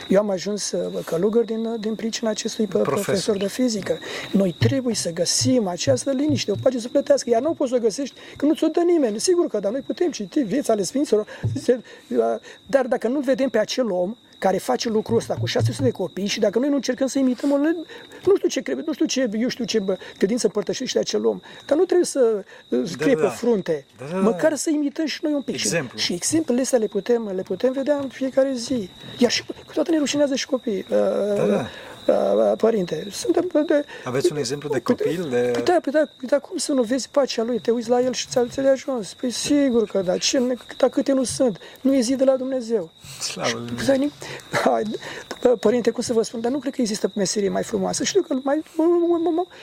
[0.08, 2.94] eu am ajuns călugări din, din pricina acestui profesor.
[2.94, 3.98] profesor de fizică.
[4.32, 7.80] Noi trebuie să găsim această liniște, o pace să plătească, iar nu poți să o
[7.80, 9.20] găsești că nu ți-o dă nimeni.
[9.20, 11.26] Sigur că, dar noi putem citi vieța ale Sfinților,
[12.66, 16.26] dar dacă nu vedem pe acel om, care face lucrul ăsta cu 600 de copii
[16.26, 17.48] și dacă noi nu încercăm să imităm,
[18.26, 19.82] nu știu ce cred, nu știu ce, eu știu ce
[20.18, 22.44] credință împărtășește acel om, dar nu trebuie să
[22.84, 23.28] scrie da, da.
[23.28, 24.20] pe frunte, da, da, da.
[24.20, 25.54] măcar să imităm și noi un pic.
[25.54, 25.98] Exemplu.
[25.98, 28.90] Și, și exemplele astea le putem, le putem vedea în fiecare zi.
[29.18, 30.86] Iar și cu toate ne rușinează și copiii.
[30.88, 31.66] Da, da
[32.56, 33.06] părinte.
[33.10, 35.26] Suntem de, Aveți un exemplu de copil?
[35.30, 35.50] De...
[35.52, 37.58] Păi da, păi da, dar cum să nu vezi pacea lui?
[37.58, 39.14] Te uiți la el și ți-a de ajuns.
[39.14, 40.16] Păi sigur că da.
[40.16, 41.58] Ce, dar câte nu sunt?
[41.80, 42.90] Nu e zi de la Dumnezeu.
[43.20, 43.58] Slavă
[45.60, 48.04] Părinte, cum să vă spun, dar nu cred că există meserie mai frumoasă.
[48.04, 48.62] Știu că mai,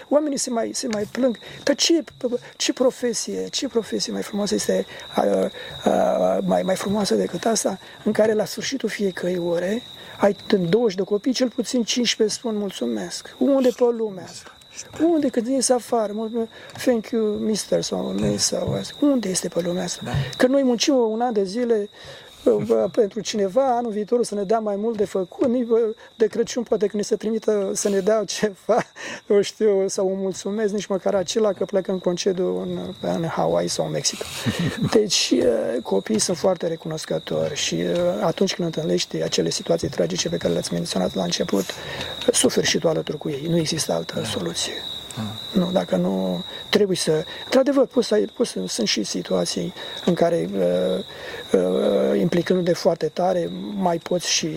[0.10, 1.38] oamenii se mai, se mai plâng.
[1.64, 2.04] Dar ce,
[2.56, 5.50] ce profesie, ce profesie mai frumoasă este a,
[5.84, 9.82] a, mai, mai frumoasă decât asta, în care la sfârșitul fiecărei ore
[10.18, 10.36] ai
[10.70, 13.36] 20 de copii, cel puțin 15 spun mulțumesc.
[13.38, 14.58] Unde pe lumea asta?
[15.04, 16.14] Unde când ies afară?
[16.86, 20.02] Thank you, mister sau miss sau Unde este pe lumea asta?
[20.04, 20.12] Da.
[20.38, 21.90] Că noi muncim un an de zile
[22.92, 25.48] pentru cineva, anul viitor să ne dea mai mult de făcut,
[26.16, 28.84] de Crăciun poate că ne se trimită să ne dea ceva,
[29.30, 33.68] eu știu, sau un mulțumesc, nici măcar acela că plecă în concediu în, în Hawaii
[33.68, 34.20] sau în Mexic.
[34.94, 35.34] Deci
[35.84, 37.84] copiii sunt foarte recunoscători și
[38.22, 41.66] atunci când întâlnești acele situații tragice pe care le-ați menționat la început,
[42.32, 43.46] suferi și tu alături cu ei.
[43.50, 44.26] Nu există altă da.
[44.26, 44.74] soluție.
[45.52, 47.24] Nu, dacă nu, trebuie să...
[47.44, 49.74] Într-adevăr, poți să, poți să, sunt și situații
[50.06, 51.04] în care, uh,
[51.60, 54.50] uh, implicându-te foarte tare, mai poți și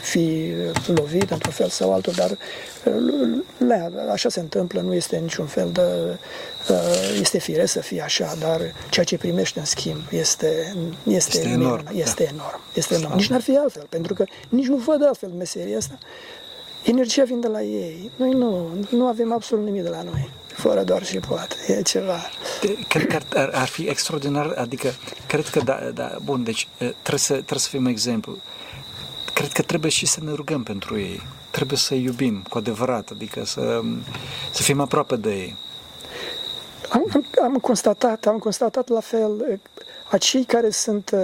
[0.00, 0.52] fi
[0.86, 5.70] lovit într-un fel sau altul, dar uh, le, așa se întâmplă, nu este niciun fel
[5.72, 6.18] de...
[6.70, 10.74] Uh, este firesc să fie așa, dar ceea ce primești în schimb este,
[11.08, 11.86] este, este enorm.
[11.92, 12.30] Este da.
[12.32, 12.60] enorm.
[12.74, 13.16] Este enorm.
[13.16, 15.98] Nici n-ar fi altfel, pentru că nici nu văd altfel meseria asta.
[16.84, 18.10] Energia vine de la ei.
[18.16, 20.30] Noi nu, nu avem absolut nimic de la noi.
[20.46, 21.56] Fără doar și poate.
[21.66, 22.18] E ceva.
[22.88, 24.90] Cred că ar, ar fi extraordinar, adică,
[25.26, 28.36] cred că, da, da bun, deci trebuie să, trebuie să fim exemplu.
[29.34, 31.22] Cred că trebuie și să ne rugăm pentru ei.
[31.50, 33.80] Trebuie să iubim cu adevărat, adică să,
[34.52, 35.56] să fim aproape de ei.
[36.88, 39.60] Am, am constatat, am constatat la fel
[40.10, 41.14] acei care sunt,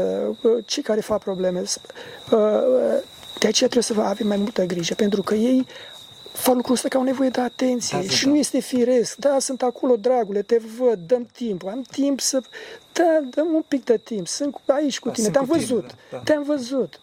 [0.64, 1.62] cei care fac probleme,
[3.38, 5.66] de aceea trebuie să avem mai multă grijă, pentru că ei
[6.33, 8.31] fac lucrul ăsta că au nevoie de atenție da, și da.
[8.31, 9.16] nu este firesc.
[9.16, 12.40] Da, sunt acolo, dragule, te văd, dăm timp, am timp să...
[12.93, 16.19] Da, dăm un pic de timp, sunt aici cu da, tine, te-am văzut, tine, da.
[16.19, 17.01] te-am văzut.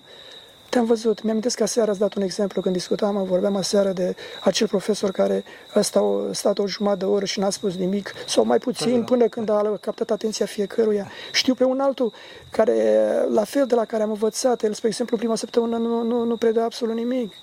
[0.77, 1.21] Te-am văzut.
[1.21, 5.43] Mi-am că aseară ați dat un exemplu când discutam, vorbeam aseară de acel profesor care
[5.73, 8.91] a stat o, stat o jumătate de oră și n-a spus nimic, sau mai puțin,
[8.91, 9.03] da, da.
[9.03, 11.07] până când a captat atenția fiecăruia.
[11.31, 12.13] Știu pe un altul
[12.49, 16.23] care, la fel de la care am învățat, el, spre exemplu, prima săptămână nu, nu,
[16.23, 17.33] nu predă absolut nimic.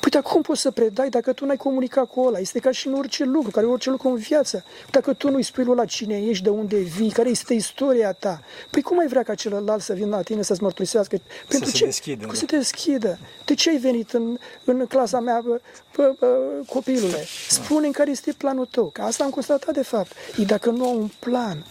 [0.00, 2.38] Păi dar cum poți să predai dacă tu n-ai comunicat cu ăla?
[2.38, 4.64] Este ca și în orice lucru, care orice lucru în viață.
[4.90, 8.40] Dacă tu nu-i spui lui la cine ești, de unde vii, care este istoria ta,
[8.70, 11.20] păi cum ai vrea ca celălalt să vină la tine să-ți mărturisească?
[11.48, 11.78] Pentru să ce?
[11.78, 12.24] se deschidă.
[12.24, 12.38] Cum da.
[12.38, 13.18] să te deschidă?
[13.44, 15.60] De ce ai venit în, în clasa mea, bă,
[15.96, 16.26] bă, bă,
[16.66, 17.24] copilule?
[17.48, 20.12] Spune în care este planul tău, că asta am constatat de fapt.
[20.36, 21.64] E dacă nu au un plan,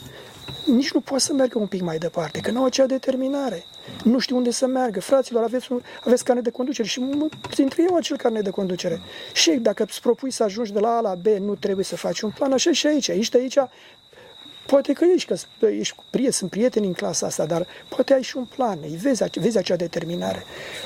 [0.66, 3.66] nici nu poate să meargă un pic mai departe, că nu au acea determinare.
[4.04, 5.00] Nu știu unde să meargă.
[5.00, 7.06] Fraților, aveți, un, aveți carne de conducere și
[7.56, 9.02] dintre ei au acel carne de conducere.
[9.34, 12.22] Și dacă îți propui să ajungi de la A la B, nu trebuie să faci
[12.22, 13.08] un plan, așa și aici.
[13.08, 13.58] Ești aici,
[14.66, 18.22] poate că ești, că ești cu prieteni, sunt prieteni în clasa asta, dar poate ai
[18.22, 20.44] și un plan, îi vezi, vezi acea determinare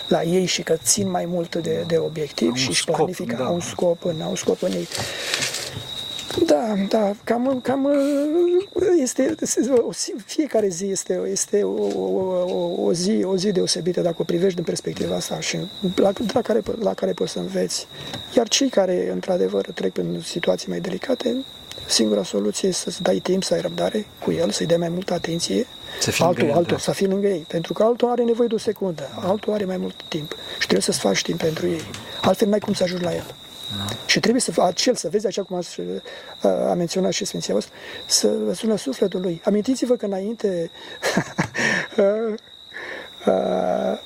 [0.07, 3.49] la ei și că țin mai mult de, de obiectiv și își planifică, da.
[3.49, 4.87] un scop în, au un scop în ei.
[6.45, 7.89] Da, da, cam, cam
[9.01, 9.35] este,
[9.69, 9.91] o,
[10.25, 14.63] fiecare zi este, este o, o, o, zi, o zi deosebită dacă o privești din
[14.63, 15.57] perspectiva asta și
[15.95, 17.87] la, la, care, la care poți să înveți.
[18.35, 21.43] Iar cei care, într-adevăr, trec prin situații mai delicate,
[21.87, 25.13] singura soluție este să-ți dai timp, să ai răbdare cu el, să-i dai mai multă
[25.13, 25.67] atenție,
[25.99, 26.81] să fii altul, lângă altul, da.
[26.81, 29.77] să fii lângă ei, pentru că altul are nevoie de o secundă, altul are mai
[29.77, 31.81] mult timp și trebuie să-ți faci timp pentru ei.
[32.21, 33.35] Altfel n-ai cum să ajungi la el.
[34.05, 35.61] Și trebuie să acel, să vezi, așa cum
[36.41, 37.73] a, a menționat și Sfinția voastră,
[38.05, 39.41] să sună sufletul lui.
[39.45, 40.71] Amintiți-vă că înainte
[43.25, 43.99] a, a,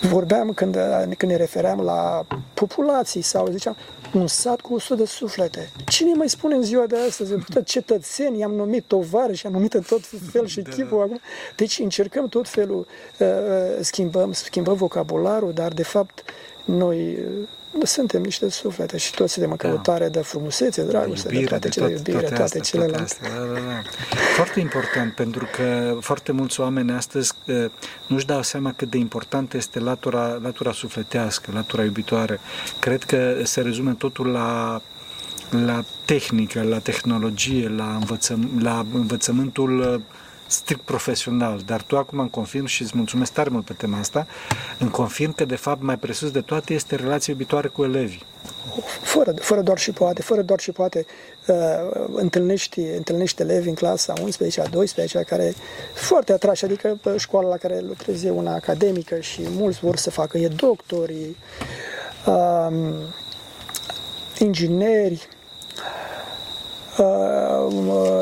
[0.00, 0.76] vorbeam când,
[1.16, 3.76] când ne refeream la populații sau ziceam
[4.14, 5.70] un sat cu 100 de suflete.
[5.86, 7.34] Cine mai spune în ziua de astăzi?
[7.64, 10.00] Cetățeni, i-am numit tovarăși, i-am numit în tot
[10.30, 10.70] fel și da.
[10.70, 11.20] chipul acum.
[11.56, 12.86] Deci încercăm tot felul,
[13.80, 16.22] schimbăm, schimbăm vocabularul, dar de fapt
[16.64, 17.18] noi
[17.82, 19.68] suntem niște suflete și toți suntem în da.
[19.68, 20.10] căutare da.
[20.10, 23.14] de frumusețe, dragoste, de, iubire, de toate cele tot, iubire, toate, toate celelalte.
[23.20, 23.82] Toate da, da, da.
[24.34, 27.64] Foarte important, pentru că foarte mulți oameni astăzi uh,
[28.06, 32.40] nu-și dau seama cât de importantă este latura, latura sufletească, latura iubitoare.
[32.78, 34.80] Cred că se rezume totul la
[35.50, 40.00] la tehnică, la tehnologie, la, învățăm, la învățământul uh,
[40.50, 44.26] strict profesional, dar tu acum îmi confirm și îți mulțumesc tare mult pe tema asta,
[44.78, 48.22] îmi confirm că de fapt mai presus de toate este relația iubitoare cu elevii.
[49.02, 51.06] Fără, fără doar și poate, fără doar și poate
[51.46, 51.56] uh,
[52.14, 55.54] întâlnești, întâlnești elevi în clasa 11 a 12 care
[55.94, 60.38] foarte atrași, adică școala la care lucrez e una academică și mulți vor să facă,
[60.38, 61.36] e doctori,
[62.26, 62.94] uh,
[64.38, 65.39] ingineri, Uh,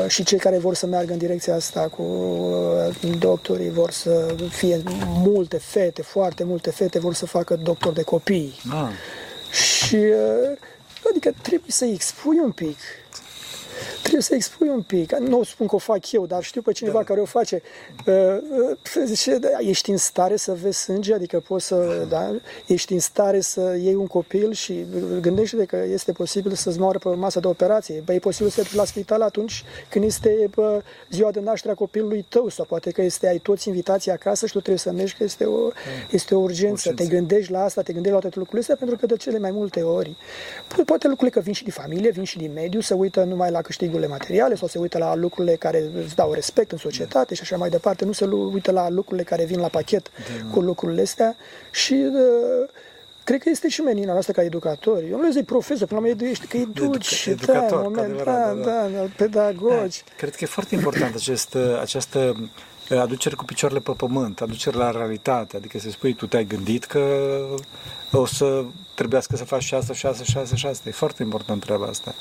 [0.07, 4.83] și cei care vor să meargă în direcția asta cu uh, doctorii vor să fie
[5.23, 8.59] multe fete, foarte multe fete vor să facă doctor de copii.
[8.69, 8.89] Ah.
[9.51, 10.57] Și uh,
[11.09, 12.77] adică trebuie să-i expui un pic
[14.09, 15.17] trebuie să expui un pic.
[15.17, 17.03] Nu o spun că o fac eu, dar știu pe cineva da.
[17.03, 17.61] care o face.
[18.05, 18.13] Uh,
[18.69, 21.75] uh, zice, da, ești în stare să vezi sânge, adică poți să,
[22.09, 22.35] da,
[22.67, 24.85] ești în stare să iei un copil și
[25.21, 28.01] gândește că este posibil să-ți moară pe masă de operație.
[28.05, 31.75] Bă, e posibil să te la spital atunci când este bă, ziua de naștere a
[31.75, 35.15] copilului tău sau poate că este, ai toți invitații acasă și tu trebuie să mergi,
[35.15, 35.73] că este o, da.
[36.11, 36.89] este o urgență.
[36.89, 37.03] urgență.
[37.03, 39.51] Te gândești la asta, te gândești la toate lucrurile astea, pentru că de cele mai
[39.51, 40.15] multe ori,
[40.85, 43.61] poate lucrurile că vin și din familie, vin și din mediu, să uită numai la
[43.99, 47.57] câștigurile materiale sau se uită la lucrurile care îți dau respect în societate și așa
[47.57, 51.35] mai departe, nu se uită la lucrurile care vin la pachet de cu lucrurile astea
[51.71, 52.69] și uh,
[53.23, 55.09] cred că este și menina noastră ca educatori.
[55.09, 58.23] Eu nu le zic profesor, până la urmă ești că educi, Educa- educator, da, moment,
[58.23, 60.03] da, da, da, da, pedagogi.
[60.05, 62.49] Da, cred că e foarte important acest, această
[62.99, 67.01] aducere cu picioarele pe pământ, aducere la realitate, adică să spui, tu te-ai gândit că
[68.11, 68.63] o să
[68.99, 70.89] trebuiască să faci și asta, și asta, și asta, și asta.
[70.89, 72.15] E foarte important treaba asta.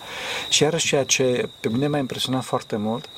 [0.48, 3.08] Și iarăși ceea ce pe mine m-a impresionat foarte mult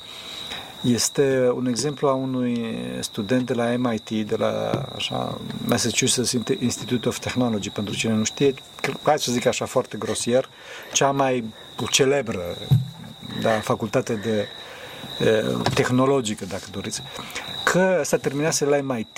[0.81, 7.19] este un exemplu a unui student de la MIT, de la așa, Massachusetts Institute of
[7.19, 8.55] Technology, pentru cine nu știe,
[9.03, 10.49] hai să zic așa foarte grosier,
[10.93, 11.45] cea mai
[11.91, 12.43] celebră
[13.41, 14.49] da, facultate de
[15.75, 17.03] tehnologică, dacă doriți,
[17.71, 19.17] că s-a terminat la MIT,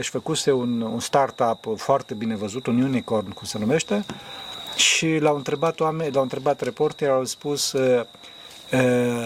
[0.00, 4.04] și făcuse un, un startup foarte bine văzut, un unicorn, cum se numește,
[4.76, 7.74] și l-au întrebat oameni, l-au întrebat reporteri, au spus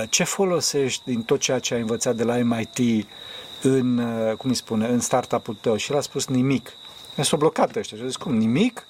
[0.09, 3.07] ce folosești din tot ceea ce ai învățat de la MIT
[3.62, 4.03] în,
[4.38, 5.77] cum îi spune, în startup-ul tău?
[5.77, 6.72] Și el a spus nimic.
[7.20, 8.87] S-au blocat ăștia și a zis, cum, nimic?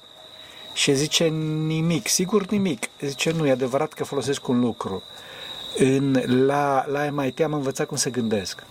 [0.73, 1.25] Și zice
[1.67, 2.89] nimic, sigur nimic.
[3.01, 5.03] Zice, nu, e adevărat că folosesc un lucru
[5.77, 8.63] în, la, la MIT am învățat cum să gândesc.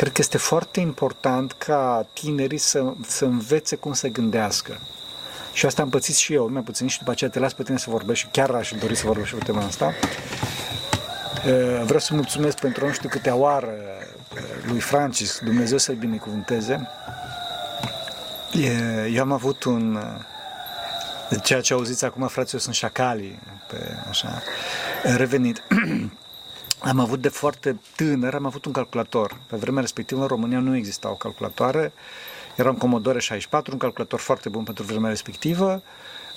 [0.00, 4.78] Cred că este foarte important ca tinerii să, să învețe cum să gândească.
[5.52, 7.78] Și asta am pățit și eu, mai puțin, și după aceea te las pe tine
[7.78, 9.94] să vorbești și chiar aș dori să vorbesc pe tema asta.
[11.84, 13.74] Vreau să mulțumesc pentru nu știu câte oară
[14.66, 16.88] lui Francis, Dumnezeu să-l binecuvânteze.
[19.12, 19.98] Eu am avut un...
[21.42, 24.42] Ceea ce auziți acum, fraților, sunt șacalii, pe, așa,
[25.02, 25.62] revenit.
[26.80, 29.36] am avut de foarte tânăr, am avut un calculator.
[29.46, 31.92] Pe vremea respectivă în România nu existau calculatoare.
[32.56, 35.82] Era un Commodore 64, un calculator foarte bun pentru vremea respectivă.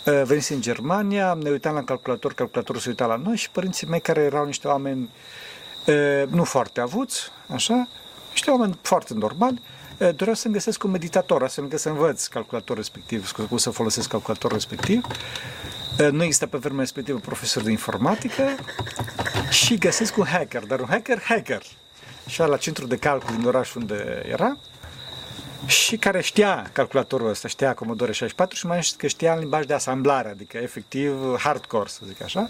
[0.05, 3.87] Uh, venise în Germania, ne uitam la calculator, calculatorul se uita la noi și părinții
[3.87, 5.09] mei care erau niște oameni
[5.85, 7.21] uh, nu foarte avuți,
[7.53, 7.87] așa,
[8.29, 9.61] niște oameni foarte normali,
[9.97, 14.09] uh, doreau să-mi găsesc un meditator, astfel încât să învăț calculatorul respectiv, cum să folosesc
[14.09, 15.05] calculatorul respectiv.
[15.99, 18.43] Uh, nu există pe vremea respectivă profesor de informatică
[19.53, 21.61] și găsesc un hacker, dar un hacker, hacker.
[22.27, 24.57] Și la centru de calcul din oraș unde era,
[25.65, 29.65] și care știa calculatorul ăsta, știa Commodore 64 și mai știu că știa în limbaj
[29.65, 32.49] de asamblare, adică efectiv hardcore, să zic așa.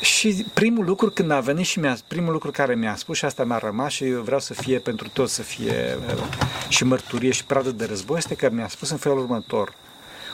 [0.00, 3.44] Și primul lucru când a venit și mi-a, primul lucru care mi-a spus și asta
[3.44, 6.22] mi-a rămas și vreau să fie pentru toți să fie uh,
[6.68, 9.74] și mărturie și pradă de război este că mi-a spus în felul următor.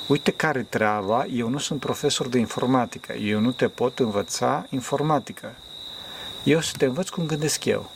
[0.06, 5.54] Uite care treaba, eu nu sunt profesor de informatică, eu nu te pot învăța informatică.
[6.44, 7.90] Eu să te învăț cum gândesc eu.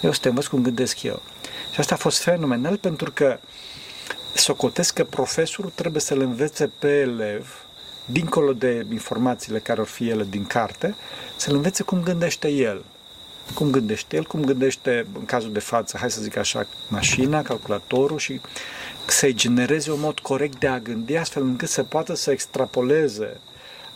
[0.00, 1.22] Eu să te învăț cum gândesc eu.
[1.72, 3.38] Și asta a fost fenomenal pentru că
[4.34, 7.64] socotesc că profesorul trebuie să-l învețe pe elev,
[8.04, 10.94] dincolo de informațiile care or fi ele din carte,
[11.36, 12.84] să-l învețe cum gândește el.
[13.54, 18.18] Cum gândește el, cum gândește, în cazul de față, hai să zic așa, mașina, calculatorul
[18.18, 18.40] și
[19.06, 23.40] să-i genereze un mod corect de a gândi, astfel încât să poată să extrapoleze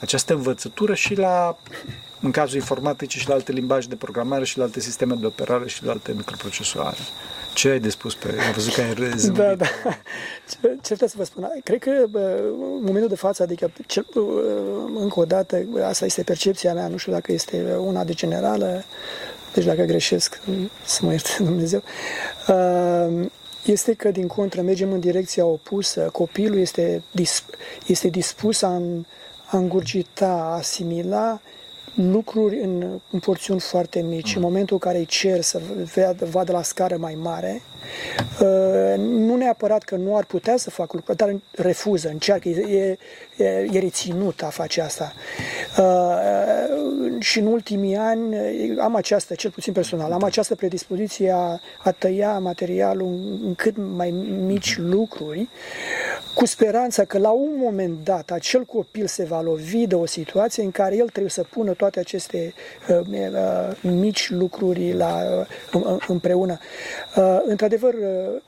[0.01, 1.59] această învățătură și la,
[2.21, 5.69] în cazul informaticii, și la alte limbaje de programare, și la alte sisteme de operare,
[5.69, 6.97] și la alte microprocesoare.
[7.55, 8.29] Ce ai de spus pe...
[8.47, 9.31] Am văzut că ai râs.
[9.31, 9.67] Da, da.
[10.51, 11.51] Ce, ce vreau să vă spun?
[11.65, 14.05] Cred că în momentul de față, adică ce,
[14.99, 18.85] încă o dată, asta este percepția mea, nu știu dacă este una de generală,
[19.55, 20.41] deci dacă greșesc,
[20.85, 21.83] să mă ierte Dumnezeu,
[23.65, 26.01] este că, din contră, mergem în direcția opusă.
[26.13, 27.55] Copilul este, disp,
[27.87, 28.83] este dispus a,
[29.47, 31.41] a îngurgita, a asimila
[31.95, 34.35] lucruri în, în porțiuni foarte mici.
[34.35, 34.37] Mm.
[34.37, 35.61] În momentul în care îi cer să
[35.95, 37.74] vadă, vadă la scară mai mare, uh,
[38.99, 42.97] nu neapărat că nu ar putea să facă lucruri, dar refuză, încearcă, e,
[43.37, 45.13] e, e reținut a face asta.
[45.79, 46.65] Uh,
[47.19, 48.37] și în ultimii ani
[48.79, 53.75] am această, cel puțin personal, am această predispoziție a, a tăia materialul în, în cât
[53.77, 54.11] mai
[54.47, 55.49] mici lucruri,
[56.35, 60.63] cu speranța că la un moment dat acel copil se va lovi de o situație
[60.63, 62.55] în care el trebuie să pună toate aceste
[62.89, 66.59] uh, uh, mici lucruri la, uh, împreună.
[67.17, 67.39] Uh,
[67.75, 68.41] într-adevăr, uh,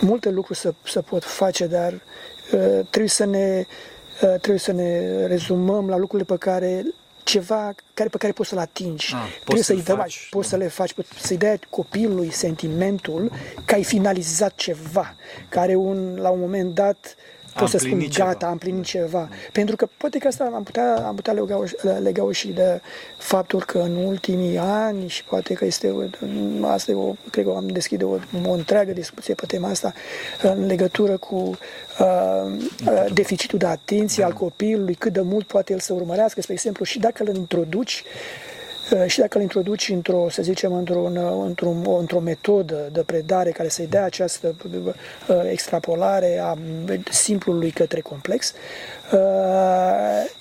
[0.00, 2.00] multe lucruri să, să pot face, dar uh,
[2.90, 3.66] trebuie să ne
[4.22, 6.84] uh, trebuie să ne rezumăm la lucrurile pe care
[7.24, 9.14] ceva care, pe care poți să-l atingi.
[9.14, 10.56] Ah, Trebuie să-i dai, faci, poți da.
[10.56, 13.32] să le faci, să-i dai copilului sentimentul
[13.64, 15.14] că ai finalizat ceva,
[15.48, 17.16] care un, la un moment dat
[17.54, 18.24] pot să spun ceva.
[18.24, 19.28] gata, am plinit ceva.
[19.52, 21.62] Pentru că poate că asta am putea, am putea lega,
[22.02, 22.80] lega și de
[23.18, 26.10] faptul că în ultimii ani și poate că este,
[26.62, 29.92] asta e o, cred că am deschide o, o întreagă discuție pe tema asta
[30.42, 31.56] în legătură cu uh,
[32.86, 36.84] uh, deficitul de atenție al copilului, cât de mult poate el să urmărească, spre exemplu,
[36.84, 38.51] și dacă îl introduci Uh,
[39.06, 41.04] și dacă îl introduci într-o, să zicem, într-o,
[41.44, 44.94] într-o, într-o metodă de predare care să-i dea această uh,
[45.50, 46.56] extrapolare a
[47.10, 48.52] simplului către complex,
[49.12, 49.18] uh,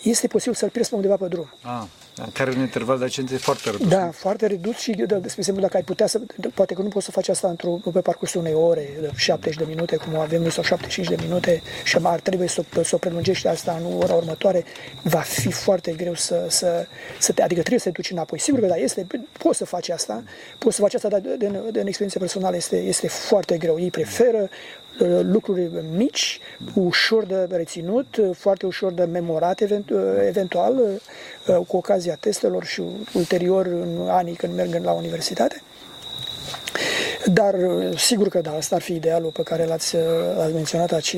[0.04, 1.54] este posibil să-l pierzi pe undeva pe drum.
[1.62, 2.01] Ah.
[2.16, 3.88] Da, care un interval de atenție foarte redus.
[3.88, 6.22] Da, foarte redus și, de, de, spre exemplu, dacă ai putea să,
[6.54, 9.66] poate că nu poți să faci asta într-o, pe parcursul unei ore, de 70 de
[9.68, 13.48] minute, cum avem noi, sau 75 de minute și ar trebui să, să o prelungești
[13.48, 14.64] asta în ora următoare,
[15.02, 16.88] va fi foarte greu să, să,
[17.20, 18.40] să te, adică trebuie să te duci înapoi.
[18.40, 20.24] Sigur că da, este, poți să faci asta,
[20.58, 23.80] poți să faci asta, dar de, de, de în experiență personală este, este foarte greu.
[23.80, 24.81] Ei preferă Uh,
[25.22, 26.40] lucruri mici,
[26.74, 29.68] ușor de reținut, uh, foarte ușor de memorat uh,
[30.28, 31.02] eventual,
[31.68, 32.82] cu ocazia testelor și
[33.14, 35.62] ulterior în anii când merg la universitate.
[37.26, 37.56] Dar
[37.96, 39.96] sigur că da, asta ar fi idealul pe care l-ați,
[40.36, 41.16] l-ați menționat aici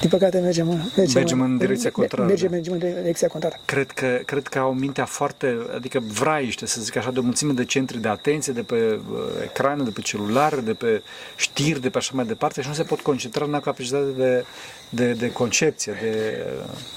[0.00, 2.24] din păcate mergem, mergem, mergem în direcția contrară.
[2.24, 2.54] Mergem, da.
[2.54, 3.60] mergem în direcția contrară.
[3.64, 7.52] Cred că, cred că au mintea foarte, adică vraiște, să zic așa, de o mulțime
[7.52, 11.02] de centri de atenție, de pe uh, ecrane, de pe celular, de pe
[11.36, 14.44] știri, de pe așa mai departe și nu se pot concentra în capacitate de,
[14.88, 16.44] de, de concepție, de...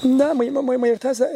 [0.02, 1.28] Da, mă, mă, mă iertați, uh,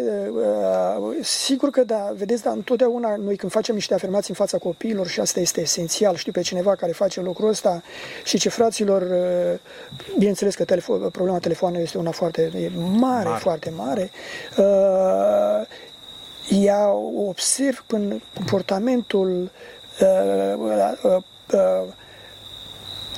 [0.99, 5.07] uh, sigur că da, vedeți, dar întotdeauna noi când facem niște afirmații în fața copiilor
[5.07, 7.83] și asta este esențial, știu pe cineva care face lucrul ăsta
[8.25, 9.59] și ce fraților, uh,
[10.19, 11.50] bineînțeles că telefon, problema telefonului
[11.81, 13.41] este una foarte mare, mare.
[13.41, 14.11] foarte mare,
[14.57, 15.67] uh,
[16.49, 16.89] ea
[17.29, 19.51] observ în comportamentul
[20.01, 20.55] uh,
[21.03, 21.17] uh,
[21.53, 21.93] uh,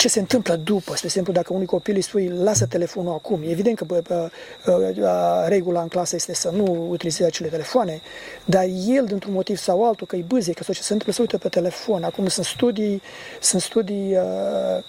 [0.03, 0.93] ce se întâmplă după.
[0.95, 4.31] Spre exemplu, dacă unui copil îi spui, lasă telefonul acum, evident că bă, bă,
[4.65, 8.01] bă, regula în clasă este să nu utilizeze acele telefoane,
[8.45, 11.39] dar el, dintr-un motiv sau altul, că îi bâzie, că ce se întâmplă, să uită
[11.39, 12.03] pe telefon.
[12.03, 13.03] Acum sunt studii,
[13.41, 14.23] sunt studii uh,
[14.77, 14.83] uh,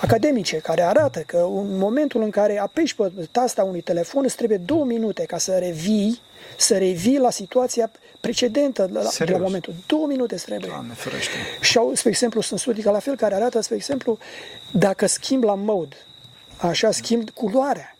[0.00, 4.58] academice care arată că în momentul în care apeși pe tasta unui telefon îți trebuie
[4.58, 6.20] două minute ca să revii
[6.56, 7.90] să revii la situația
[8.20, 9.74] precedentă, la, de la momentul.
[9.86, 10.68] Două minute îți trebuie.
[10.68, 11.36] Doamne, ferește.
[11.60, 14.18] Și au, spre exemplu, sunt studii ca la fel care arată, spre exemplu,
[14.72, 15.96] dacă schimb la mode,
[16.56, 17.96] așa schimb culoarea,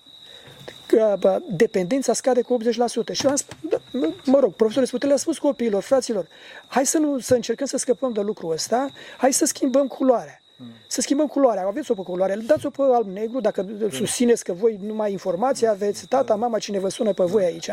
[1.48, 2.66] dependența scade cu 80%.
[3.12, 3.80] Și eu am spus, da,
[4.24, 6.26] mă rog, profesorul Sputele le-a spus copiilor, fraților,
[6.66, 10.41] hai să, nu, să încercăm să scăpăm de lucrul ăsta, hai să schimbăm culoarea.
[10.86, 11.66] Să schimbăm culoarea.
[11.66, 16.34] Aveți-o pe culoare, dați-o pe alb-negru, dacă susțineți că voi nu mai informații aveți, tata,
[16.34, 17.70] mama, cine vă sună pe voi aici,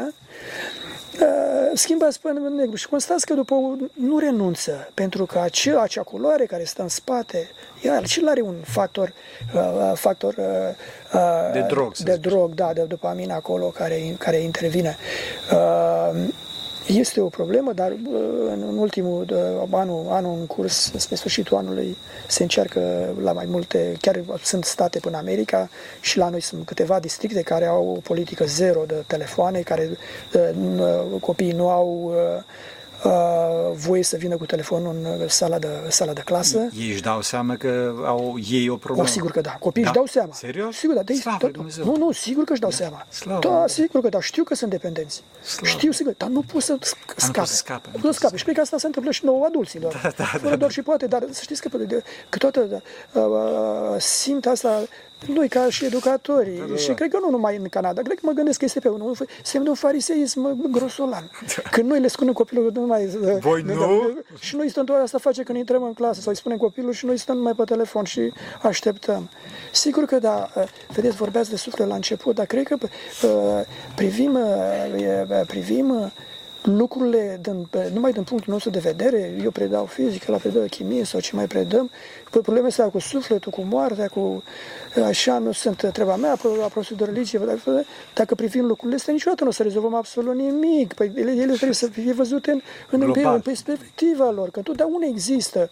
[1.22, 2.76] Uh, schimbați pe negru.
[2.76, 3.56] Și constați că după
[3.94, 7.50] nu renunță, pentru că acea, acea culoare care stă în spate,
[7.84, 9.14] iar și are un factor,
[9.56, 10.36] uh, factor
[11.14, 14.98] uh, de drog, de drog, da, de dopamina acolo care, care intervine.
[15.52, 16.28] Uh,
[16.94, 17.92] este o problemă, dar
[18.50, 19.26] în ultimul
[19.72, 25.00] anul, anul în curs, spre sfârșitul anului, se încearcă la mai multe, chiar sunt state
[25.00, 25.70] până America
[26.02, 29.98] și la noi sunt câteva districte care au o politică zero de telefoane, care
[31.20, 32.44] copiii nu au uh,
[33.74, 36.70] voie să vină cu telefonul în sala de, sala de clasă.
[36.80, 39.08] Ei își dau seama că au ei o problemă.
[39.08, 39.52] O, sigur că da.
[39.52, 39.90] Copiii da?
[39.90, 40.34] își dau seama.
[40.34, 40.76] Serios?
[40.76, 41.02] Sigur, da.
[41.02, 42.76] De Slavă tot, nu, nu, sigur că își dau da.
[42.76, 43.06] seama.
[43.10, 44.20] Slavă da, sigur că da.
[44.20, 45.24] Știu că sunt dependenți.
[45.44, 45.68] Slavă.
[45.68, 47.26] Știu, sigur, dar nu pot să scape.
[47.26, 47.90] Nu pot să scape.
[47.94, 48.38] Nu pot să scape.
[48.38, 50.00] Și cred că asta se întâmplă și nouă adulților.
[50.04, 50.70] Da, da, Fără da, doar da.
[50.70, 51.70] și poate, dar să știți că,
[52.30, 52.82] că toată
[53.14, 54.82] uh, uh, simt asta
[55.28, 56.76] noi ca și educatori, da, da, da.
[56.76, 59.18] și cred că nu numai în Canada, cred că mă gândesc că este pe unul
[59.44, 61.30] semn de un fariseism grosolan.
[61.64, 61.70] Da.
[61.70, 63.06] Când noi le spunem copilul nu mai...
[63.40, 63.74] Voi nu?
[63.74, 66.92] Da, și noi stăm doar asta face când intrăm în clasă sau îi spunem copilul
[66.92, 69.30] și noi stăm numai pe telefon și așteptăm.
[69.72, 70.50] Sigur că da,
[70.94, 73.66] vedeți, vorbeați de suflet la început, dar cred că uh,
[73.96, 76.12] privim, uh, privim
[76.64, 81.20] lucrurile din, numai din punctul nostru de vedere, eu predau fizică, la predau chimie sau
[81.20, 81.90] ce mai predăm,
[82.30, 84.44] probleme astea cu sufletul, cu moartea, cu
[85.06, 87.42] așa nu sunt treaba mea, apropo de religie,
[88.14, 90.94] dacă privim lucrurile astea, niciodată nu o să rezolvăm absolut nimic.
[90.94, 95.70] Păi ele, ele trebuie să fie văzute în, în, în perspectiva lor, că întotdeauna există,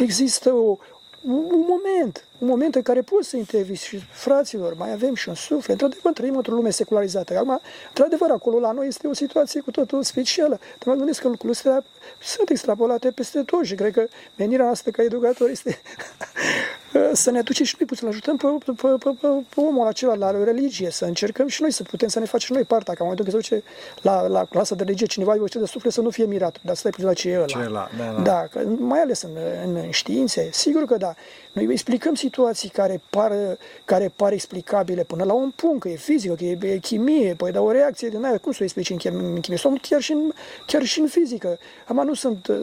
[0.00, 0.78] există o,
[1.26, 5.34] un moment, un moment în care poți să intervii și fraților, mai avem și un
[5.34, 5.80] suflet.
[5.80, 7.36] Într-adevăr, trăim într-o lume secularizată.
[7.36, 10.58] Acum, într-adevăr, acolo la noi este o situație cu totul specială.
[10.78, 11.84] Dar mă gândesc că lucrurile astea
[12.22, 14.06] sunt extrapolate peste tot și cred că
[14.36, 15.78] menirea noastră ca educator este
[17.12, 20.14] să ne aducem și noi puțin, să ajutăm pe, pe, pe, pe, pe omul acela
[20.14, 23.08] la religie, să încercăm și noi să putem să ne facem noi partea, ca în
[23.10, 23.66] momentul când se duce
[24.02, 26.90] la, la clasa de religie, cineva îi de suflet să nu fie mirat, dar stai
[26.90, 27.44] puțin la ce e ăla.
[27.44, 28.22] Ce e ăla, da, da.
[28.22, 29.30] da că, mai ales în,
[29.64, 31.14] în științe, sigur că da.
[31.52, 33.32] Noi explicăm situații care par,
[33.84, 37.52] care par explicabile până la un punct, că e fizică, că e, e chimie, păi
[37.52, 39.58] da o reacție din aia, cum să o explici în chimie, în chimie?
[39.58, 40.32] sau chiar și în,
[40.66, 41.58] chiar și în fizică.
[41.86, 42.56] Am nu sunt, uh,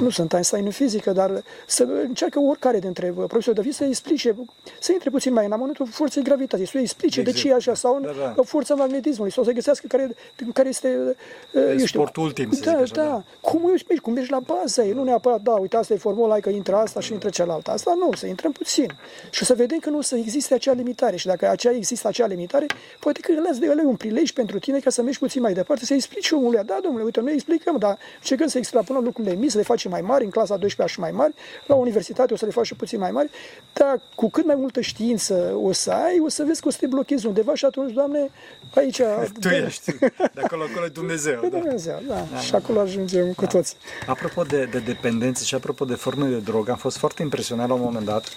[0.00, 4.36] nu sunt Einstein în fizică, dar să încearcă oricare dintre profesori de fizică să explice,
[4.80, 7.74] să intre puțin mai în amănuntul forței gravitației, să explice de, de ce e așa,
[7.74, 8.42] sau da, da.
[8.42, 10.14] forța magnetismului, sau să găsească care,
[10.52, 11.16] care este,
[11.52, 13.24] uh, eu știu, sportul ultim, da, da, da, da.
[13.40, 16.48] Cum își explici, cum mergi la bază, nu neapărat, da, uite, asta e formula, că
[16.48, 17.70] intră asta și intră cealaltă.
[17.70, 18.96] Asta nu, să intrăm puțin.
[19.30, 21.16] Și o să vedem că nu o să existe acea limitare.
[21.16, 22.66] Și dacă acea există acea limitare,
[23.00, 25.94] poate că îl de un prilej pentru tine ca să mergi puțin mai departe, să
[25.94, 29.62] explici omului, da, domnule, uite, noi explicăm, dar încercăm să extrapolăm lucrurile mici, să le
[29.62, 31.34] facem mai mari, în clasa 12 și mai mari,
[31.66, 33.30] la universitate o să le faci și puțin mai mari,
[33.72, 36.76] dar cu cât mai multă știință o să ai, o să vezi că o să
[36.80, 38.30] te blochezi undeva și atunci, Doamne,
[38.74, 39.00] aici...
[39.40, 39.98] Tu ești,
[40.34, 41.40] de acolo, acolo e Dumnezeu.
[41.42, 41.58] Da.
[41.58, 42.26] Dumnezeu, da.
[42.32, 42.38] da.
[42.38, 43.46] Și acolo ajungem cu da.
[43.46, 43.76] toți.
[44.06, 47.74] Apropo de, de dependență și apropo de forme de drog, am fost foarte impresionat la
[47.74, 48.28] un moment dat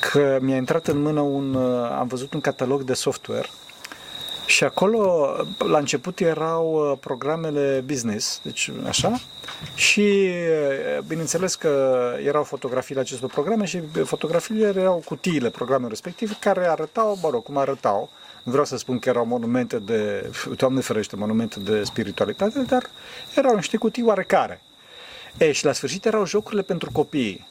[0.00, 1.56] că mi-a intrat în mână un,
[1.98, 3.48] am văzut un catalog de software
[4.50, 9.20] și acolo, la început, erau uh, programele business, deci așa,
[9.74, 16.66] și uh, bineînțeles că erau fotografiile acestor programe și fotografiile erau cutiile programelor respective care
[16.66, 18.10] arătau, mă rog, cum arătau,
[18.42, 22.90] nu vreau să spun că erau monumente de, Doamne ferește, monumente de spiritualitate, dar
[23.34, 24.62] erau niște cutii oarecare.
[25.38, 27.46] E, și la sfârșit erau jocurile pentru copii.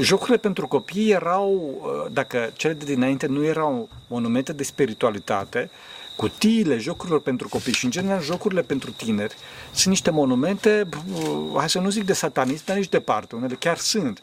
[0.00, 5.70] Jocurile pentru copii erau, uh, dacă cele de dinainte nu erau monumente de spiritualitate,
[6.16, 9.34] cutiile jocurilor pentru copii și, în general, jocurile pentru tineri
[9.72, 13.76] sunt niște monumente, uh, hai să nu zic de satanism, dar nici departe, unele chiar
[13.76, 14.22] sunt.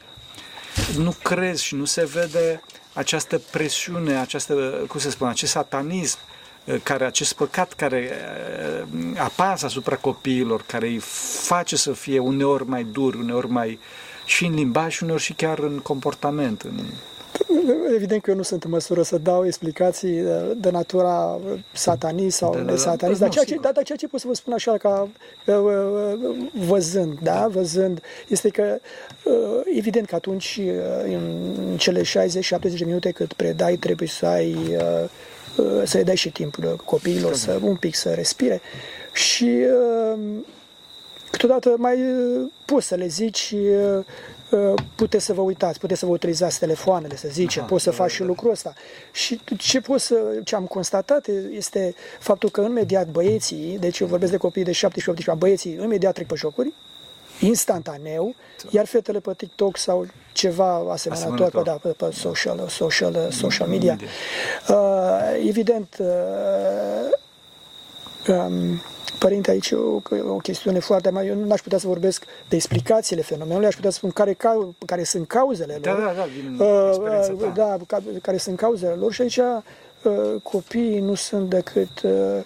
[0.98, 2.62] Nu crezi și nu se vede
[2.94, 4.54] această presiune, această,
[4.88, 6.18] cum se spune, acest satanism,
[6.64, 8.12] uh, care, acest păcat care
[9.18, 11.00] apasă asupra copiilor, care îi
[11.42, 15.34] face să fie uneori mai dur, uneori mai uh, și în limbaj și uneori și
[15.34, 16.62] chiar în comportament.
[16.62, 16.80] În...
[17.96, 21.40] Evident că eu nu sunt în măsură să dau explicații de, de natura
[21.72, 24.54] satanist sau de, satanist, dar ceea, ce, dar, dar ceea ce pot să vă spun
[24.54, 25.10] așa ca
[26.68, 28.80] văzând, da, văzând, este că
[29.76, 30.60] evident că atunci
[31.04, 32.04] în cele 60-70
[32.60, 34.78] de minute cât predai trebuie să ai
[35.84, 38.62] să-i dai și timpul copiilor să un pic să respire.
[39.14, 39.58] Și
[41.40, 41.98] câteodată mai
[42.66, 43.54] poți să le zici
[44.50, 48.12] Uh, puteți să vă uitați, puteți să vă utilizați telefoanele, să zice, poți să faci
[48.12, 48.74] și lucrul ăsta.
[49.12, 54.32] Și ce, pot să, ce am constatat este faptul că imediat băieții, deci eu vorbesc
[54.32, 54.76] de copii de 17-18
[55.26, 56.74] ani, băieții imediat trec pe jocuri,
[57.40, 58.36] instantaneu,
[58.70, 63.98] iar fetele pe TikTok sau ceva asemănător pe, da, pe, pe social, social, social media.
[64.70, 64.76] Uh,
[65.48, 66.08] evident, uh,
[68.28, 68.82] um,
[69.20, 71.28] Părinte, aici o, o chestiune foarte mare.
[71.28, 74.70] Eu nu aș putea să vorbesc de explicațiile fenomenului, aș putea să spun care, ca,
[74.86, 76.00] care sunt cauzele da, lor.
[76.02, 81.00] Da, da, din uh, uh, da, ca, care sunt cauzele lor și aici uh, copiii
[81.00, 82.44] nu sunt decât uh, uh,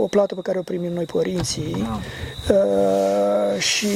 [0.00, 1.86] o plată pe care o primim noi părinții
[2.50, 3.88] uh, și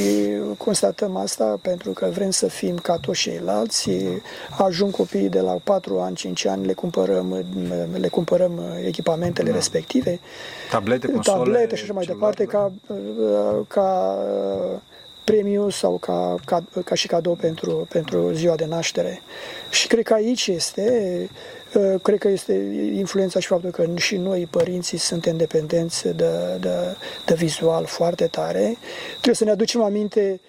[0.57, 3.91] constatăm asta pentru că vrem să fim ca toți ceilalți.
[4.59, 7.45] Ajung copiii de la 4 ani, 5 ani, le cumpărăm,
[7.93, 9.55] le cumpărăm echipamentele da.
[9.55, 10.21] respective.
[10.71, 12.51] Tablete, console, tablete și așa mai departe, da.
[12.51, 12.73] ca,
[13.69, 14.19] ca
[15.25, 19.23] premiu sau ca, ca, ca și cadou pentru, pentru ziua de naștere.
[19.71, 21.29] Și cred că aici este,
[22.03, 22.53] cred că este
[22.95, 26.97] influența și faptul că și noi, părinții, suntem dependenți de, de,
[27.27, 28.77] de vizual foarte tare.
[29.11, 30.41] Trebuie să ne aducem aminte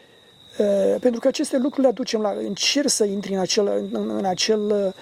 [1.00, 2.34] pentru că aceste lucruri le aducem la...
[2.48, 4.94] Încerc să intri în acel, în, în acel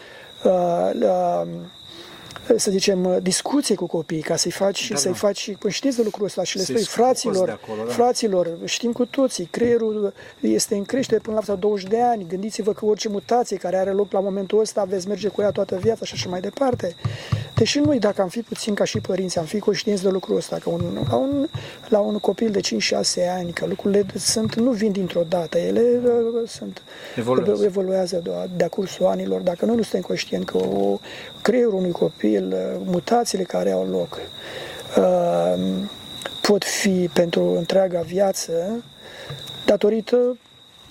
[0.43, 0.51] uh,
[1.01, 1.47] uh,
[2.55, 5.17] să zicem, discuție cu copiii, ca să-i faci, da, să-i da.
[5.17, 7.91] faci conștienți de lucrul ăsta și le spui, fraților, acolo, da.
[7.91, 12.85] fraților, știm cu toții, creierul este în creștere până la 20 de ani, gândiți-vă că
[12.85, 16.13] orice mutație care are loc la momentul ăsta veți merge cu ea toată viața și
[16.13, 16.95] așa mai departe.
[17.59, 20.57] Deși noi, dacă am fi puțin ca și părinți, am fi conștienți de lucrul ăsta,
[20.57, 21.47] că un, la, un,
[21.87, 22.63] la un copil de 5-6
[23.37, 26.81] ani, că lucrurile sunt, nu vin dintr-o dată, ele uh, sunt,
[27.17, 29.41] evoluează, evoluează de-a cursul anilor.
[29.41, 30.99] Dacă noi nu suntem conștienți că o,
[31.41, 34.19] creierul unui copil, uh, mutațiile care au loc,
[34.97, 35.63] uh,
[36.41, 38.83] pot fi pentru întreaga viață,
[39.65, 40.37] datorită,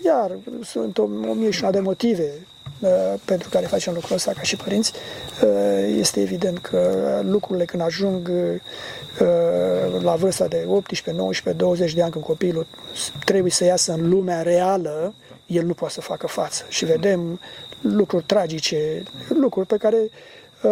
[0.05, 0.31] iar
[0.65, 2.33] sunt o, o mie și una de motive
[2.81, 2.89] uh,
[3.25, 4.93] pentru care facem lucrul ăsta ca și părinți,
[5.99, 8.31] este evident că lucrurile când ajung
[10.01, 12.67] la vârsta de 18, 19, 20 de ani, când copilul
[13.25, 15.15] trebuie să iasă în lumea reală,
[15.49, 16.65] el nu poate să facă față.
[16.69, 17.41] Și vedem
[17.81, 20.11] lucruri tragice, lucruri pe care
[20.63, 20.71] Uh,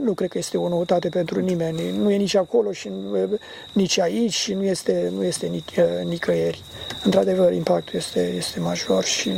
[0.00, 1.90] nu cred că este o noutate pentru nimeni.
[1.90, 2.90] Nu e nici acolo și
[3.72, 6.62] nici aici și nu este, nu este nici, uh, nicăieri.
[7.04, 9.32] Într-adevăr, impactul este, este major și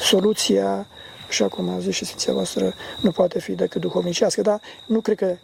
[0.00, 0.86] soluția,
[1.28, 5.16] așa cum a zis și Sfinția voastră, nu poate fi decât duhovnicească, dar nu cred
[5.16, 5.36] că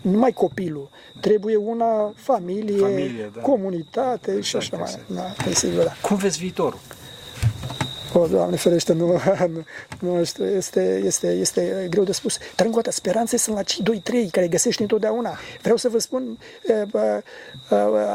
[0.00, 0.88] numai copilul.
[1.20, 3.40] Trebuie una familie, familie da.
[3.40, 5.08] comunitate exact, și așa exact.
[5.08, 5.34] mai.
[5.36, 5.92] Da, e sigur, da.
[6.02, 6.78] Cum vezi viitorul?
[8.16, 9.06] O, Doamne ferește, nu,
[10.00, 12.38] nu, nu știu, este, este, este greu de spus.
[12.56, 13.82] Dar încă o dată, speranțe sunt la cei
[14.26, 15.38] 2-3 care găsești întotdeauna.
[15.62, 16.38] Vreau să vă spun,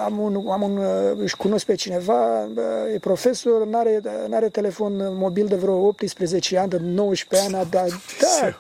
[0.03, 0.79] am un, am un
[1.17, 2.49] își cunosc pe cineva,
[2.93, 7.87] e profesor, n-are, n-are telefon mobil de vreo 18 ani, de 19 ani, dar
[8.19, 8.57] da,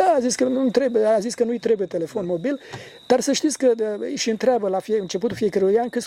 [0.00, 2.60] da, a zis că nu trebuie, a zis că nu-i trebuie telefon mobil,
[3.06, 3.72] dar să știți că
[4.14, 6.00] și întreabă la fie, începutul fiecărui an că,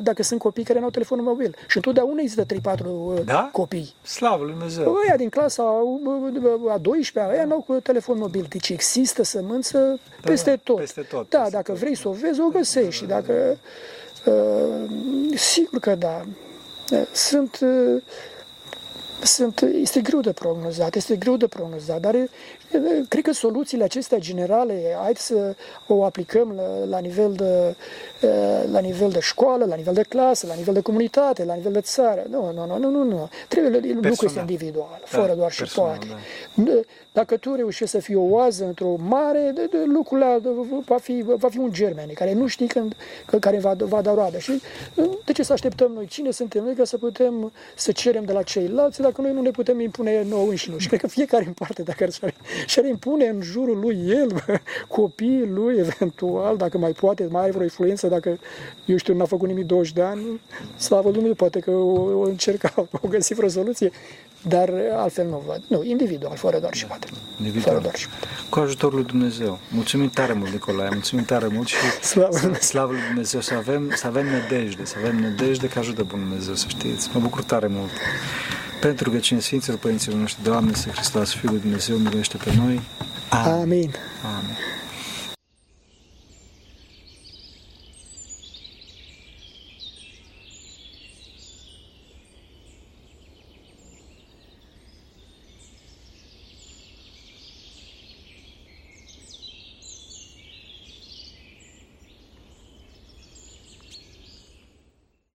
[0.00, 1.56] dacă sunt copii care nu au telefon mobil.
[1.68, 2.46] Și întotdeauna există 3-4
[2.84, 3.48] uh, da?
[3.52, 3.94] copii.
[4.02, 4.96] Slavă Lui Dumnezeu!
[5.06, 5.62] Ăia din clasa
[6.68, 8.46] a 12-a, ăia nu au cu telefon mobil.
[8.48, 10.76] Deci există sămânță da, peste tot.
[10.76, 11.28] Peste tot.
[11.30, 11.80] Da, peste dacă tot.
[11.80, 13.06] vrei să o vezi, o găsești.
[13.06, 13.58] Da, da, dacă,
[14.24, 16.24] uh, sigur că da.
[17.12, 17.58] Sunt...
[17.62, 18.02] Uh,
[19.22, 22.14] sunt, este greu de prognozat, este greu de prognozat, dar
[23.08, 25.54] cred că soluțiile acestea generale, hai să
[25.86, 27.74] o aplicăm la, la, nivel de,
[28.70, 31.80] la nivel de școală, la nivel de clasă, la nivel de comunitate, la nivel de
[31.80, 32.22] țară.
[32.30, 33.04] Nu, nu, nu, nu, nu.
[33.04, 33.28] nu.
[33.48, 36.06] Trebuie, lucrul este individual, fără da, doar și poate.
[36.54, 36.72] Da.
[37.12, 40.38] Dacă tu reușești să fii o oază într-o mare, de, de, lucrul ăla
[40.86, 42.94] va fi, va fi un germen care nu știi când,
[43.40, 44.38] care va, va da roade.
[44.38, 44.60] Și
[45.24, 46.06] de ce să așteptăm noi?
[46.06, 49.50] Cine suntem noi ca să putem să cerem de la ceilalți dacă noi nu ne
[49.50, 50.78] putem impune nouă înșine?
[50.78, 52.34] Și cred că fiecare în parte, dacă ar,
[52.66, 54.44] și-ar impune în jurul lui el,
[54.88, 58.38] copiii lui, eventual, dacă mai poate, mai are vreo influență, dacă,
[58.84, 60.40] eu știu, n-a făcut nimic 20 de ani,
[60.76, 63.90] slavă Dumnezeu, poate că o, o încerca, o găsi vreo soluție,
[64.42, 65.62] dar altfel nu văd.
[65.66, 67.06] Nu, individual, fără doar și poate.
[67.38, 67.74] Individual.
[67.74, 68.26] Fără doar și poate.
[68.48, 69.58] Cu ajutorul lui Dumnezeu.
[69.70, 74.06] Mulțumim tare mult, Nicolae, mulțumim tare mult și slavă, slavă lui Dumnezeu, să avem, să
[74.06, 77.10] avem nedejde, să avem nedejde că ajută Bunul Dumnezeu, să știți.
[77.12, 77.90] Mă bucur tare mult.
[78.80, 82.80] Pentru că cine Sfinților Părinților noștri, Doamne, să Hristos, Fiul lui Dumnezeu, miluiește pe noi.
[83.28, 83.94] Amin.
[84.22, 84.56] Amin.